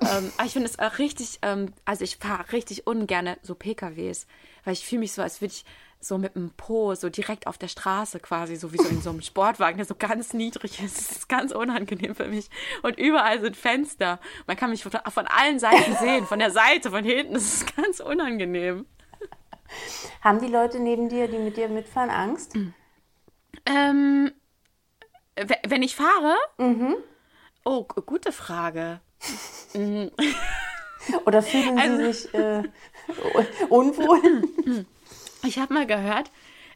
[0.00, 4.26] ähm, aber ich finde es auch richtig, ähm, also ich fahre richtig ungerne so PKWs,
[4.64, 5.64] weil ich fühle mich so, als würde ich
[6.04, 9.10] so mit dem Po so direkt auf der Straße quasi, so wie so in so
[9.10, 10.98] einem Sportwagen, der so ganz niedrig ist.
[10.98, 12.50] Das ist ganz unangenehm für mich.
[12.82, 14.18] Und überall sind Fenster.
[14.46, 17.34] Man kann mich von, von allen Seiten sehen, von der Seite, von hinten.
[17.34, 18.86] Das ist ganz unangenehm.
[20.22, 22.54] Haben die Leute neben dir, die mit dir mitfahren, Angst?
[23.64, 24.32] Ähm,
[25.36, 26.36] we- wenn ich fahre?
[27.64, 29.00] Oh, g- gute Frage.
[31.24, 32.62] Oder fühlen sie Also- sich äh,
[33.68, 34.42] unwohl?
[35.44, 36.30] Ich habe mal gehört,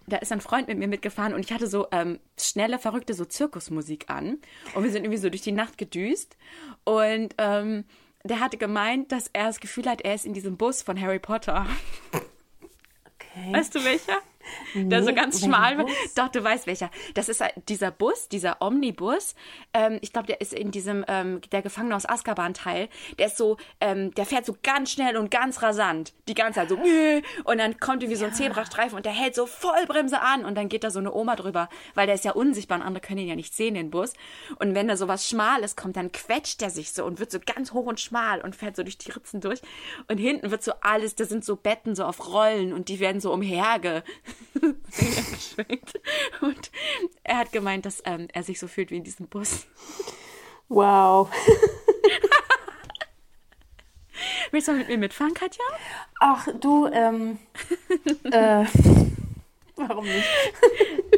[0.06, 3.24] da ist ein Freund mit mir mitgefahren und ich hatte so ähm, schnelle, verrückte so
[3.24, 4.38] Zirkusmusik an.
[4.74, 6.36] Und wir sind irgendwie so durch die Nacht gedüst.
[6.84, 7.84] Und ähm,
[8.24, 11.18] der hatte gemeint, dass er das Gefühl hat, er ist in diesem Bus von Harry
[11.18, 11.66] Potter.
[12.12, 13.52] Okay.
[13.52, 14.18] Weißt du welcher?
[14.74, 15.86] der so ganz schmal war.
[16.14, 16.90] Doch, du weißt welcher.
[17.14, 19.34] Das ist halt dieser Bus, dieser Omnibus.
[19.72, 22.88] Ähm, ich glaube, der ist in diesem, ähm, der Gefangene aus Azkaban-Teil.
[23.18, 26.14] Der ist so, ähm, der fährt so ganz schnell und ganz rasant.
[26.28, 26.78] Die ganze Zeit so,
[27.44, 30.68] und dann kommt irgendwie so ein Zebrastreifen und der hält so Vollbremse an und dann
[30.68, 33.28] geht da so eine Oma drüber, weil der ist ja unsichtbar und andere können ihn
[33.28, 34.12] ja nicht sehen, den Bus.
[34.58, 37.38] Und wenn da so was Schmales kommt, dann quetscht er sich so und wird so
[37.44, 39.60] ganz hoch und schmal und fährt so durch die Ritzen durch.
[40.08, 43.20] Und hinten wird so alles, da sind so Betten so auf Rollen und die werden
[43.20, 44.02] so umherge
[44.60, 46.00] geschwenkt.
[46.40, 46.70] Und
[47.22, 49.66] er hat gemeint, dass ähm, er sich so fühlt wie in diesem Bus.
[50.68, 51.30] Wow.
[54.50, 55.64] Willst du mit mir mitfahren, Katja?
[56.20, 57.38] Ach, du, ähm.
[58.24, 58.64] äh,
[59.88, 60.26] warum nicht?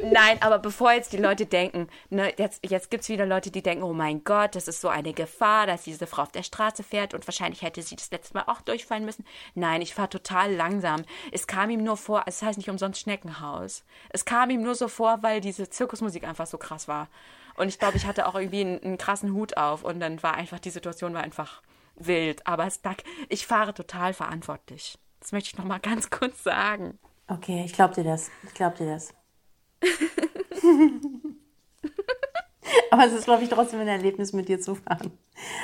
[0.03, 3.63] Nein, aber bevor jetzt die Leute denken, ne, jetzt, jetzt gibt es wieder Leute, die
[3.63, 6.83] denken, oh mein Gott, das ist so eine Gefahr, dass diese Frau auf der Straße
[6.83, 9.25] fährt und wahrscheinlich hätte sie das letzte Mal auch durchfallen müssen.
[9.55, 11.05] Nein, ich fahre total langsam.
[11.31, 13.85] Es kam ihm nur vor, es heißt nicht umsonst Schneckenhaus.
[14.11, 17.09] Es kam ihm nur so vor, weil diese Zirkusmusik einfach so krass war.
[17.57, 20.35] Und ich glaube, ich hatte auch irgendwie einen, einen krassen Hut auf und dann war
[20.35, 21.63] einfach, die Situation war einfach
[21.97, 22.47] wild.
[22.47, 22.81] Aber es
[23.29, 24.99] ich fahre total verantwortlich.
[25.21, 26.99] Das möchte ich nochmal ganz kurz sagen.
[27.29, 28.31] Okay, ich glaub dir das.
[28.45, 29.13] Ich glaub dir das.
[32.91, 35.13] Aber es ist, glaube ich, trotzdem ein Erlebnis, mit dir zu fahren.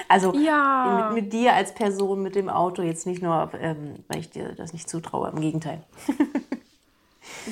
[0.08, 1.08] Also Ja.
[1.10, 4.54] mit, mit dir als Person, mit dem Auto, jetzt nicht nur, ähm, weil ich dir
[4.54, 5.82] das nicht zutraue, im Gegenteil.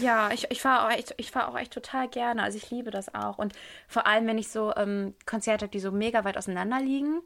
[0.01, 2.43] Ja, ich, ich fahre auch, echt- ich fahr auch echt total gerne.
[2.43, 3.39] Also ich liebe das auch.
[3.39, 3.55] Und
[3.89, 7.21] vor allem, wenn ich so ähm, Konzerte habe, die so mega weit auseinander liegen,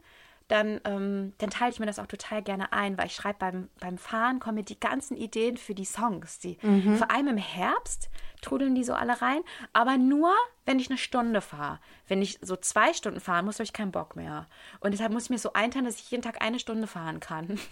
[0.49, 3.69] dann, ähm, dann teile ich mir das auch total gerne ein, weil ich schreibe beim,
[3.81, 6.39] beim Fahren, kommen mir die ganzen Ideen für die Songs.
[6.39, 6.59] Die,
[6.97, 8.09] Vor allem im Herbst
[8.43, 9.41] trudeln die so alle rein,
[9.73, 10.33] aber nur,
[10.65, 11.81] wenn ich eine Stunde fahre.
[12.07, 14.47] Wenn ich so zwei Stunden fahren muss, habe ich keinen Bock mehr.
[14.81, 17.59] Und deshalb muss ich mir so einteilen, dass ich jeden Tag eine Stunde fahren kann.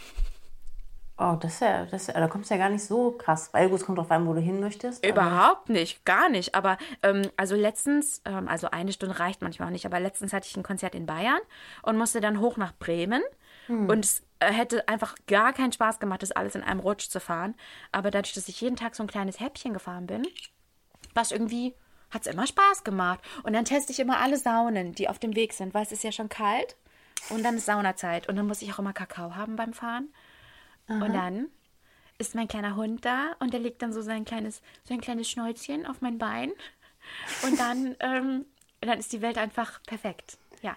[1.16, 3.50] Oh, das ist ja, das, da kommst du ja gar nicht so krass.
[3.52, 5.06] Weil gut, es kommt drauf an, wo du hin möchtest.
[5.06, 6.54] Überhaupt nicht, gar nicht.
[6.54, 10.48] Aber ähm, also letztens, ähm, also eine Stunde reicht manchmal auch nicht, aber letztens hatte
[10.48, 11.40] ich ein Konzert in Bayern
[11.82, 13.22] und musste dann hoch nach Bremen.
[13.68, 17.20] Und es äh, hätte einfach gar keinen Spaß gemacht, das alles in einem Rutsch zu
[17.20, 17.54] fahren.
[17.92, 20.26] Aber dadurch, dass ich jeden Tag so ein kleines Häppchen gefahren bin,
[21.14, 21.74] was irgendwie
[22.10, 23.20] hat es immer Spaß gemacht.
[23.42, 26.04] Und dann teste ich immer alle Saunen, die auf dem Weg sind, weil es ist
[26.04, 26.76] ja schon kalt.
[27.30, 28.28] Und dann ist Saunazeit.
[28.28, 30.12] Und dann muss ich auch immer Kakao haben beim Fahren.
[30.89, 31.49] Und dann
[32.18, 35.87] ist mein kleiner Hund da und der legt dann so sein kleines, sein kleines Schnäuzchen
[35.87, 36.53] auf mein Bein.
[37.43, 38.45] Und dann, ähm,
[38.80, 40.39] dann ist die Welt einfach perfekt.
[40.62, 40.76] Ja.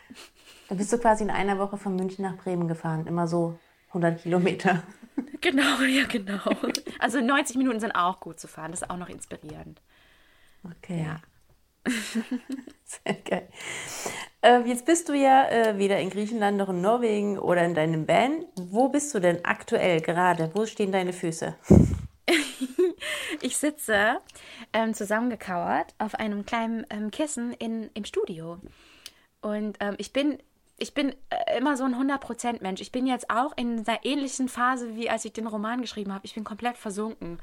[0.70, 3.08] Da bist du quasi in einer Woche von München nach Bremen gefahren.
[3.08, 4.84] Immer so 100 Kilometer.
[5.42, 6.52] Genau, ja, genau.
[7.00, 8.70] Also 90 Minuten sind auch gut zu fahren.
[8.70, 9.82] Das ist auch noch inspirierend.
[10.64, 11.04] Okay.
[11.04, 11.20] Ja.
[12.84, 13.48] Sehr geil.
[14.42, 18.06] Äh, jetzt bist du ja äh, weder in Griechenland noch in Norwegen oder in deinem
[18.06, 18.46] Band.
[18.56, 20.52] Wo bist du denn aktuell gerade?
[20.54, 21.56] Wo stehen deine Füße?
[23.42, 24.20] Ich sitze
[24.74, 28.58] ähm, zusammengekauert auf einem kleinen ähm, Kissen in, im Studio.
[29.42, 30.40] Und ähm, ich bin,
[30.78, 32.82] ich bin äh, immer so ein 100% Mensch.
[32.82, 36.26] Ich bin jetzt auch in einer ähnlichen Phase, wie als ich den Roman geschrieben habe.
[36.26, 37.40] Ich bin komplett versunken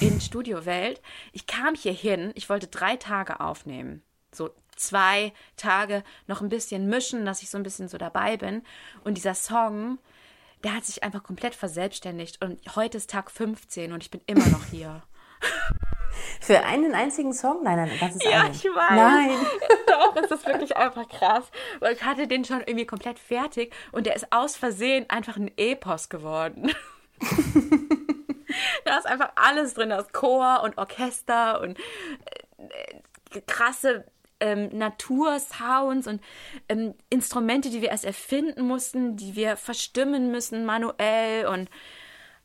[0.00, 1.00] in Studiowelt.
[1.32, 4.02] Ich kam hier hin, ich wollte drei Tage aufnehmen.
[4.32, 8.62] So zwei Tage noch ein bisschen mischen, dass ich so ein bisschen so dabei bin.
[9.02, 9.98] Und dieser Song,
[10.62, 12.44] der hat sich einfach komplett verselbstständigt.
[12.44, 15.02] Und heute ist Tag 15 und ich bin immer noch hier.
[16.40, 17.62] Für einen einzigen Song?
[17.62, 18.52] Nein, nein, das ist Ja, Album.
[18.52, 18.90] ich weiß.
[18.90, 19.30] Nein.
[19.86, 21.44] Doch, es ist wirklich einfach krass.
[21.80, 25.50] Weil ich hatte den schon irgendwie komplett fertig und der ist aus Versehen einfach ein
[25.56, 26.70] Epos geworden.
[28.84, 31.78] da ist einfach alles drin, da ist Chor und Orchester und
[32.58, 34.04] äh, krasse
[34.40, 36.20] ähm, Natursounds und
[36.68, 41.70] ähm, Instrumente, die wir erst erfinden mussten, die wir verstimmen müssen manuell und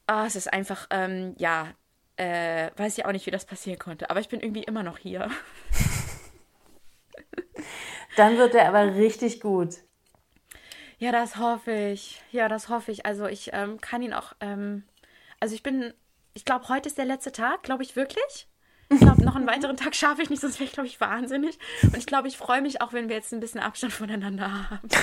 [0.08, 1.68] ah, es ist einfach, ähm, ja,
[2.20, 4.98] äh, weiß ich auch nicht, wie das passieren konnte, aber ich bin irgendwie immer noch
[4.98, 5.30] hier.
[8.18, 9.76] Dann wird er aber richtig gut.
[10.98, 12.22] Ja, das hoffe ich.
[12.32, 13.06] Ja, das hoffe ich.
[13.06, 14.84] Also ich ähm, kann ihn auch, ähm,
[15.40, 15.94] also ich bin,
[16.34, 18.50] ich glaube, heute ist der letzte Tag, glaube ich wirklich.
[18.90, 21.58] Ich glaube, noch einen weiteren Tag schaffe ich nicht, sonst wäre ich, glaube ich, wahnsinnig.
[21.84, 24.90] Und ich glaube, ich freue mich auch, wenn wir jetzt ein bisschen Abstand voneinander haben.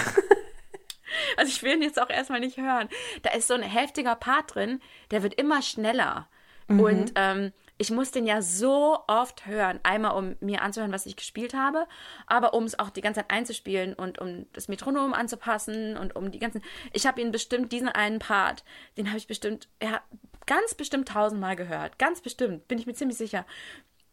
[1.37, 2.89] Also ich will ihn jetzt auch erstmal nicht hören.
[3.23, 6.29] Da ist so ein heftiger Part drin, der wird immer schneller.
[6.69, 9.79] Und ähm, ich muss den ja so oft hören.
[9.83, 11.87] Einmal, um mir anzuhören, was ich gespielt habe,
[12.27, 16.31] aber um es auch die ganze Zeit einzuspielen und um das Metronom anzupassen und um
[16.31, 16.63] die ganzen.
[16.93, 18.65] Ich habe ihn bestimmt, diesen einen Part,
[18.97, 20.01] den habe ich bestimmt, ja,
[20.47, 21.99] ganz bestimmt tausendmal gehört.
[21.99, 23.45] Ganz bestimmt, bin ich mir ziemlich sicher.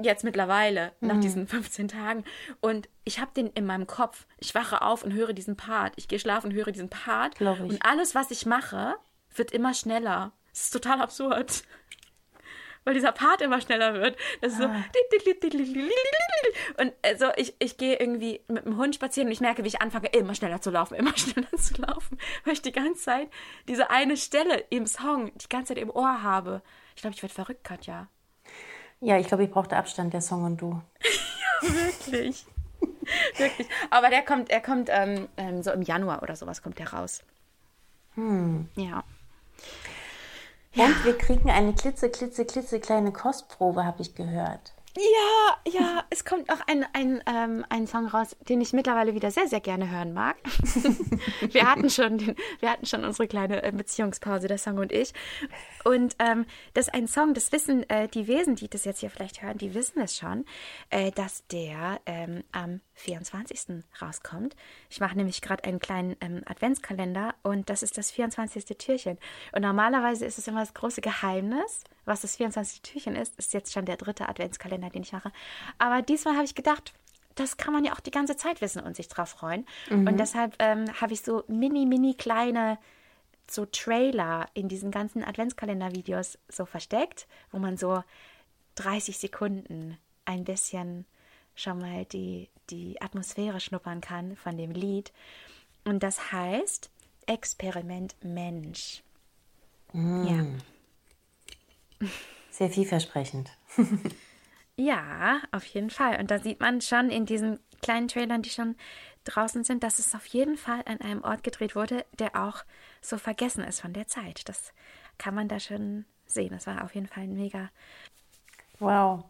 [0.01, 2.25] Jetzt mittlerweile, nach diesen 15 Tagen.
[2.59, 4.25] Und ich habe den in meinem Kopf.
[4.39, 5.93] Ich wache auf und höre diesen Part.
[5.95, 7.35] Ich gehe schlafen und höre diesen Part.
[7.67, 7.71] Ich.
[7.75, 8.95] Und alles, was ich mache,
[9.35, 10.33] wird immer schneller.
[10.51, 11.63] Es ist total absurd.
[12.83, 14.17] Weil dieser Part immer schneller wird.
[14.41, 14.65] Das ist so.
[14.65, 14.83] Ah.
[16.77, 19.81] Und also ich, ich gehe irgendwie mit dem Hund spazieren und ich merke, wie ich
[19.81, 23.29] anfange, immer schneller zu laufen, immer schneller zu laufen, weil ich die ganze Zeit
[23.67, 26.61] diese eine Stelle im Song die ganze Zeit im Ohr habe.
[26.95, 28.07] Ich glaube, ich werde verrückt, Katja.
[28.99, 30.81] Ja, ich glaube, ich brauchte Abstand, der Song und du.
[31.61, 32.45] Wirklich.
[33.37, 33.67] Wirklich.
[33.89, 37.23] Aber der kommt, er kommt ähm, ähm, so im Januar oder sowas kommt der raus.
[38.15, 38.69] Hm.
[38.75, 39.03] Ja.
[40.75, 44.73] Und wir kriegen eine klitze, klitze, klitze kleine Kostprobe, habe ich gehört.
[44.95, 49.31] Ja, ja, es kommt auch ein, ein, ähm, ein Song raus, den ich mittlerweile wieder
[49.31, 50.37] sehr, sehr gerne hören mag.
[51.51, 55.13] wir, hatten schon den, wir hatten schon unsere kleine äh, Beziehungspause, der Song und ich.
[55.83, 59.09] Und ähm, das ist ein Song, das wissen äh, die Wesen, die das jetzt hier
[59.09, 60.45] vielleicht hören, die wissen es schon,
[60.89, 63.83] äh, dass der ähm, am 24.
[64.01, 64.55] rauskommt.
[64.89, 68.65] Ich mache nämlich gerade einen kleinen ähm, Adventskalender und das ist das 24.
[68.77, 69.17] Türchen.
[69.51, 72.81] Und normalerweise ist es immer das große Geheimnis, was das 24.
[72.81, 73.37] Türchen ist.
[73.37, 75.31] Ist jetzt schon der dritte Adventskalender, den ich mache.
[75.77, 76.93] Aber diesmal habe ich gedacht,
[77.35, 79.65] das kann man ja auch die ganze Zeit wissen und sich drauf freuen.
[79.89, 82.77] Und deshalb ähm, habe ich so mini, mini kleine
[83.49, 88.03] so Trailer in diesen ganzen Adventskalender-Videos so versteckt, wo man so
[88.75, 91.05] 30 Sekunden ein bisschen
[91.55, 95.11] schon mal die, die Atmosphäre schnuppern kann von dem Lied.
[95.83, 96.89] Und das heißt
[97.25, 99.03] Experiment Mensch.
[99.93, 100.45] Ja.
[102.49, 103.51] Sehr vielversprechend.
[104.75, 106.19] Ja, auf jeden Fall.
[106.19, 108.75] Und da sieht man schon in diesen kleinen Trailern, die schon
[109.23, 112.63] draußen sind, dass es auf jeden Fall an einem Ort gedreht wurde, der auch
[113.01, 114.47] so vergessen ist von der Zeit.
[114.49, 114.73] Das
[115.17, 116.51] kann man da schon sehen.
[116.51, 117.69] Das war auf jeden Fall ein mega.
[118.79, 119.23] Wow.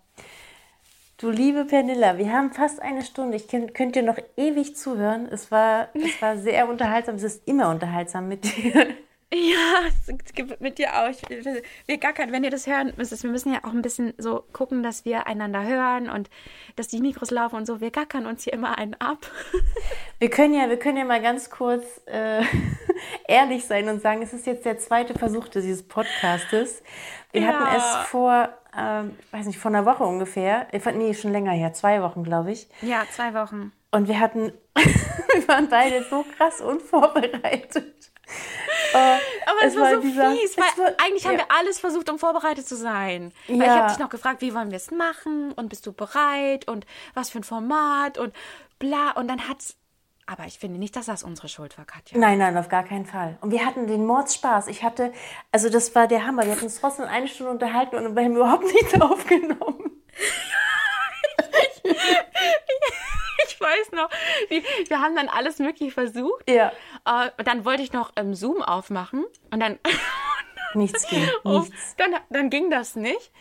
[1.17, 3.37] Du liebe Pernilla, wir haben fast eine Stunde.
[3.37, 5.27] Ich könnt, könnt dir noch ewig zuhören.
[5.29, 7.15] Es war, es war sehr unterhaltsam.
[7.15, 8.87] Es ist immer unterhaltsam mit dir.
[9.36, 11.09] Ja, es gibt mit dir auch.
[11.09, 11.21] Ich,
[11.88, 14.84] wir gackern, wenn ihr das hören müsst, wir müssen ja auch ein bisschen so gucken,
[14.84, 16.29] dass wir einander hören und
[16.75, 17.81] dass die Mikros laufen und so.
[17.81, 19.25] Wir gackern uns hier immer einen ab.
[20.19, 22.43] Wir können ja, wir können ja mal ganz kurz äh,
[23.27, 26.81] ehrlich sein und sagen, es ist jetzt der zweite Versuch dieses Podcastes.
[27.34, 27.47] Wir Ja.
[27.47, 30.67] hatten es vor, ähm, weiß nicht, vor einer Woche ungefähr.
[30.73, 32.69] Äh, Nee, schon länger her, zwei Wochen, glaube ich.
[32.81, 33.73] Ja, zwei Wochen.
[33.91, 38.12] Und wir hatten, wir waren beide so krass unvorbereitet.
[38.93, 41.39] Äh, Aber es, war so dieser- fies, weil es war- eigentlich haben ja.
[41.39, 43.34] wir alles versucht, um vorbereitet zu sein.
[43.47, 46.67] Weil ich habe dich noch gefragt, wie wollen wir es machen und bist du bereit
[46.67, 48.34] und was für ein Format und
[48.79, 49.11] bla.
[49.11, 49.75] Und dann hat's.
[50.25, 52.17] Aber ich finde nicht, dass das unsere Schuld war, Katja.
[52.17, 53.38] Nein, nein, auf gar keinen Fall.
[53.41, 54.67] Und wir hatten den Mordspaß.
[54.67, 55.11] Ich hatte,
[55.51, 56.45] also das war der Hammer.
[56.45, 60.01] Wir hatten uns trotzdem eine Stunde unterhalten und wir haben überhaupt nichts aufgenommen.
[63.47, 64.09] Ich weiß noch,
[64.89, 66.49] wir haben dann alles Mögliche versucht.
[66.49, 66.72] Ja.
[67.05, 69.80] Äh, und dann wollte ich noch ähm, Zoom aufmachen und dann.
[70.76, 71.95] Nichts ging, Oh, nichts.
[71.97, 73.32] dann, dann ging das nicht.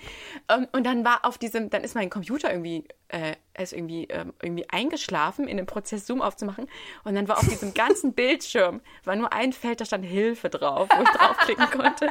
[0.49, 4.33] Ähm, und dann war auf diesem, dann ist mein Computer irgendwie, äh, ist irgendwie, ähm,
[4.43, 6.66] irgendwie eingeschlafen in dem Prozess Zoom aufzumachen.
[7.05, 10.89] Und dann war auf diesem ganzen Bildschirm, war nur ein Feld, da stand Hilfe drauf,
[10.97, 12.09] wo ich draufklicken konnte.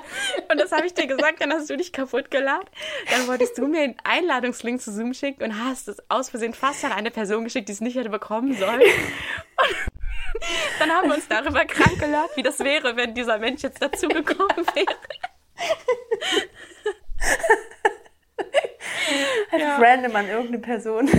[0.52, 2.68] Und das habe ich dir gesagt, dann hast du dich kaputt geladen.
[3.10, 6.84] Dann wolltest du mir einen Einladungslink zu Zoom schicken und hast es aus Versehen fast
[6.86, 8.82] an eine Person geschickt, die es nicht hätte bekommen sollen.
[10.80, 14.66] Dann haben wir uns darüber krank gelacht, wie das wäre, wenn dieser Mensch jetzt dazugekommen
[14.74, 14.96] wäre.
[19.52, 21.10] Einfach random an irgendeine Person.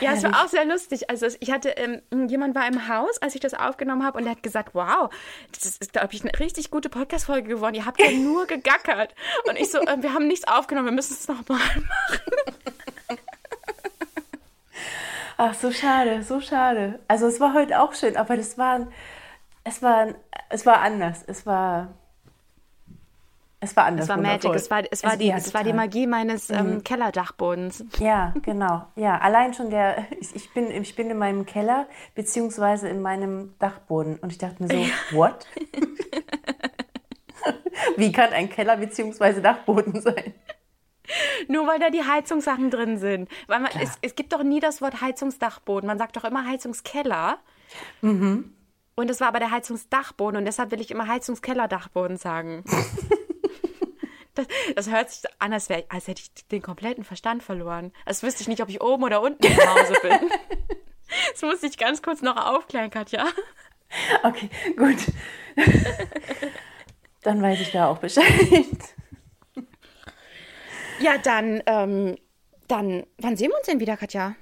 [0.00, 1.10] Ja, es war auch sehr lustig.
[1.10, 4.32] Also ich hatte, ähm, jemand war im Haus, als ich das aufgenommen habe und der
[4.32, 5.10] hat gesagt, wow,
[5.52, 7.76] das ist, glaube ich, eine richtig gute Podcast-Folge geworden.
[7.76, 9.14] Ihr habt ja nur gegackert.
[9.48, 12.49] Und ich so, ähm, wir haben nichts aufgenommen, wir müssen es nochmal machen.
[15.42, 17.00] Ach, so schade, so schade.
[17.08, 18.88] Also es war heute auch schön, aber das war,
[19.64, 20.08] es war,
[20.50, 21.24] es war anders.
[21.26, 21.94] Es war,
[23.58, 24.04] es war anders.
[24.04, 25.72] Es war Magic, es war, es war, die, ja, es war die.
[25.72, 27.86] Magie meines ähm, Kellerdachbodens.
[28.00, 28.84] Ja, genau.
[28.96, 33.54] Ja, allein schon der, ich, ich, bin, ich bin in meinem Keller, beziehungsweise in meinem
[33.58, 34.18] Dachboden.
[34.18, 35.46] Und ich dachte mir so, what?
[37.96, 40.34] Wie kann ein Keller beziehungsweise Dachboden sein?
[41.48, 43.28] Nur weil da die Heizungssachen drin sind.
[43.46, 45.86] Weil man, es, es gibt doch nie das Wort Heizungsdachboden.
[45.86, 47.38] Man sagt doch immer Heizungskeller.
[48.00, 48.54] Mhm.
[48.94, 52.64] Und es war aber der Heizungsdachboden und deshalb will ich immer Heizungskellerdachboden sagen.
[54.34, 54.46] das,
[54.76, 57.92] das hört sich an, als, wär, als hätte ich den kompletten Verstand verloren.
[58.04, 60.12] Als wüsste ich nicht, ob ich oben oder unten im Hause bin.
[61.32, 63.26] Das muss ich ganz kurz noch aufklären, Katja.
[64.22, 64.96] Okay, gut.
[67.22, 68.24] Dann weiß ich da auch Bescheid.
[71.00, 72.16] Ja, dann, ähm,
[72.68, 74.34] dann, wann sehen wir uns denn wieder, Katja?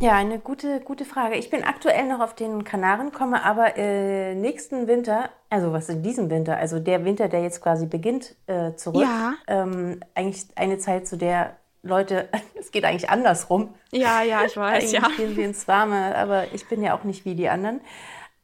[0.00, 1.34] Ja, eine gute, gute Frage.
[1.34, 6.02] Ich bin aktuell noch auf den Kanaren, komme aber äh, nächsten Winter, also was in
[6.02, 9.02] diesem Winter, also der Winter, der jetzt quasi beginnt, äh, zurück.
[9.02, 9.34] Ja.
[9.48, 12.28] Ähm, eigentlich eine Zeit, zu der Leute,
[12.58, 13.74] es geht eigentlich andersrum.
[13.90, 15.08] Ja, ja, ich weiß, Eigentlich ja.
[15.16, 17.80] gehen wir ins Warme, aber ich bin ja auch nicht wie die anderen.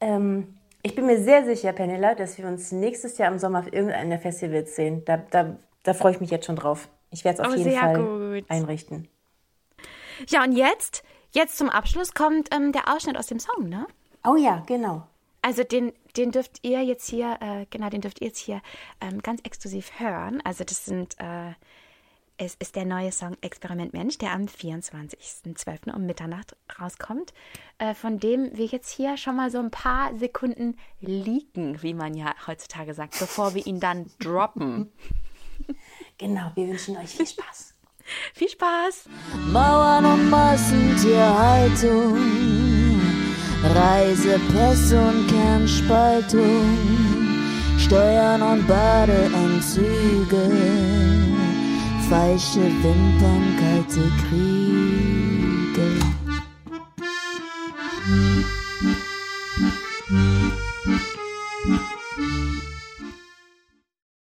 [0.01, 3.73] Ähm, ich bin mir sehr sicher, Penela, dass wir uns nächstes Jahr im Sommer auf
[3.73, 5.05] irgendeiner Festivals sehen.
[5.05, 6.89] Da, da, da freue ich mich jetzt schon drauf.
[7.15, 8.51] Ich werde es auf Oh, jeden Fall gut.
[8.51, 9.09] einrichten.
[10.29, 11.03] Ja, und jetzt,
[11.33, 13.87] jetzt zum Abschluss kommt ähm, der Ausschnitt aus dem Song, ne?
[14.27, 15.07] Oh ja, genau.
[15.43, 18.63] Also den, den dürft ihr jetzt hier, äh, genau, den dürft ihr jetzt hier
[19.01, 20.41] ähm, ganz exklusiv hören.
[20.45, 21.53] Also das sind, äh,
[22.39, 25.95] es ist der neue Song Experiment Mensch, der am 24.12.
[25.95, 27.33] um Mitternacht rauskommt,
[27.79, 32.15] äh, von dem wir jetzt hier schon mal so ein paar Sekunden leaken, wie man
[32.15, 34.91] ja heutzutage sagt, bevor wir ihn dann droppen.
[36.19, 37.75] Genau, wir wünschen euch viel Spaß.
[38.35, 39.09] Viel Spaß!
[39.51, 42.19] Mauern und Massentierhaltung,
[43.63, 46.79] Reisepässe und Kernspaltung,
[47.79, 50.51] Steuern und Badeanzüge,
[52.11, 54.55] falsche Wimpern, kalte Kriege.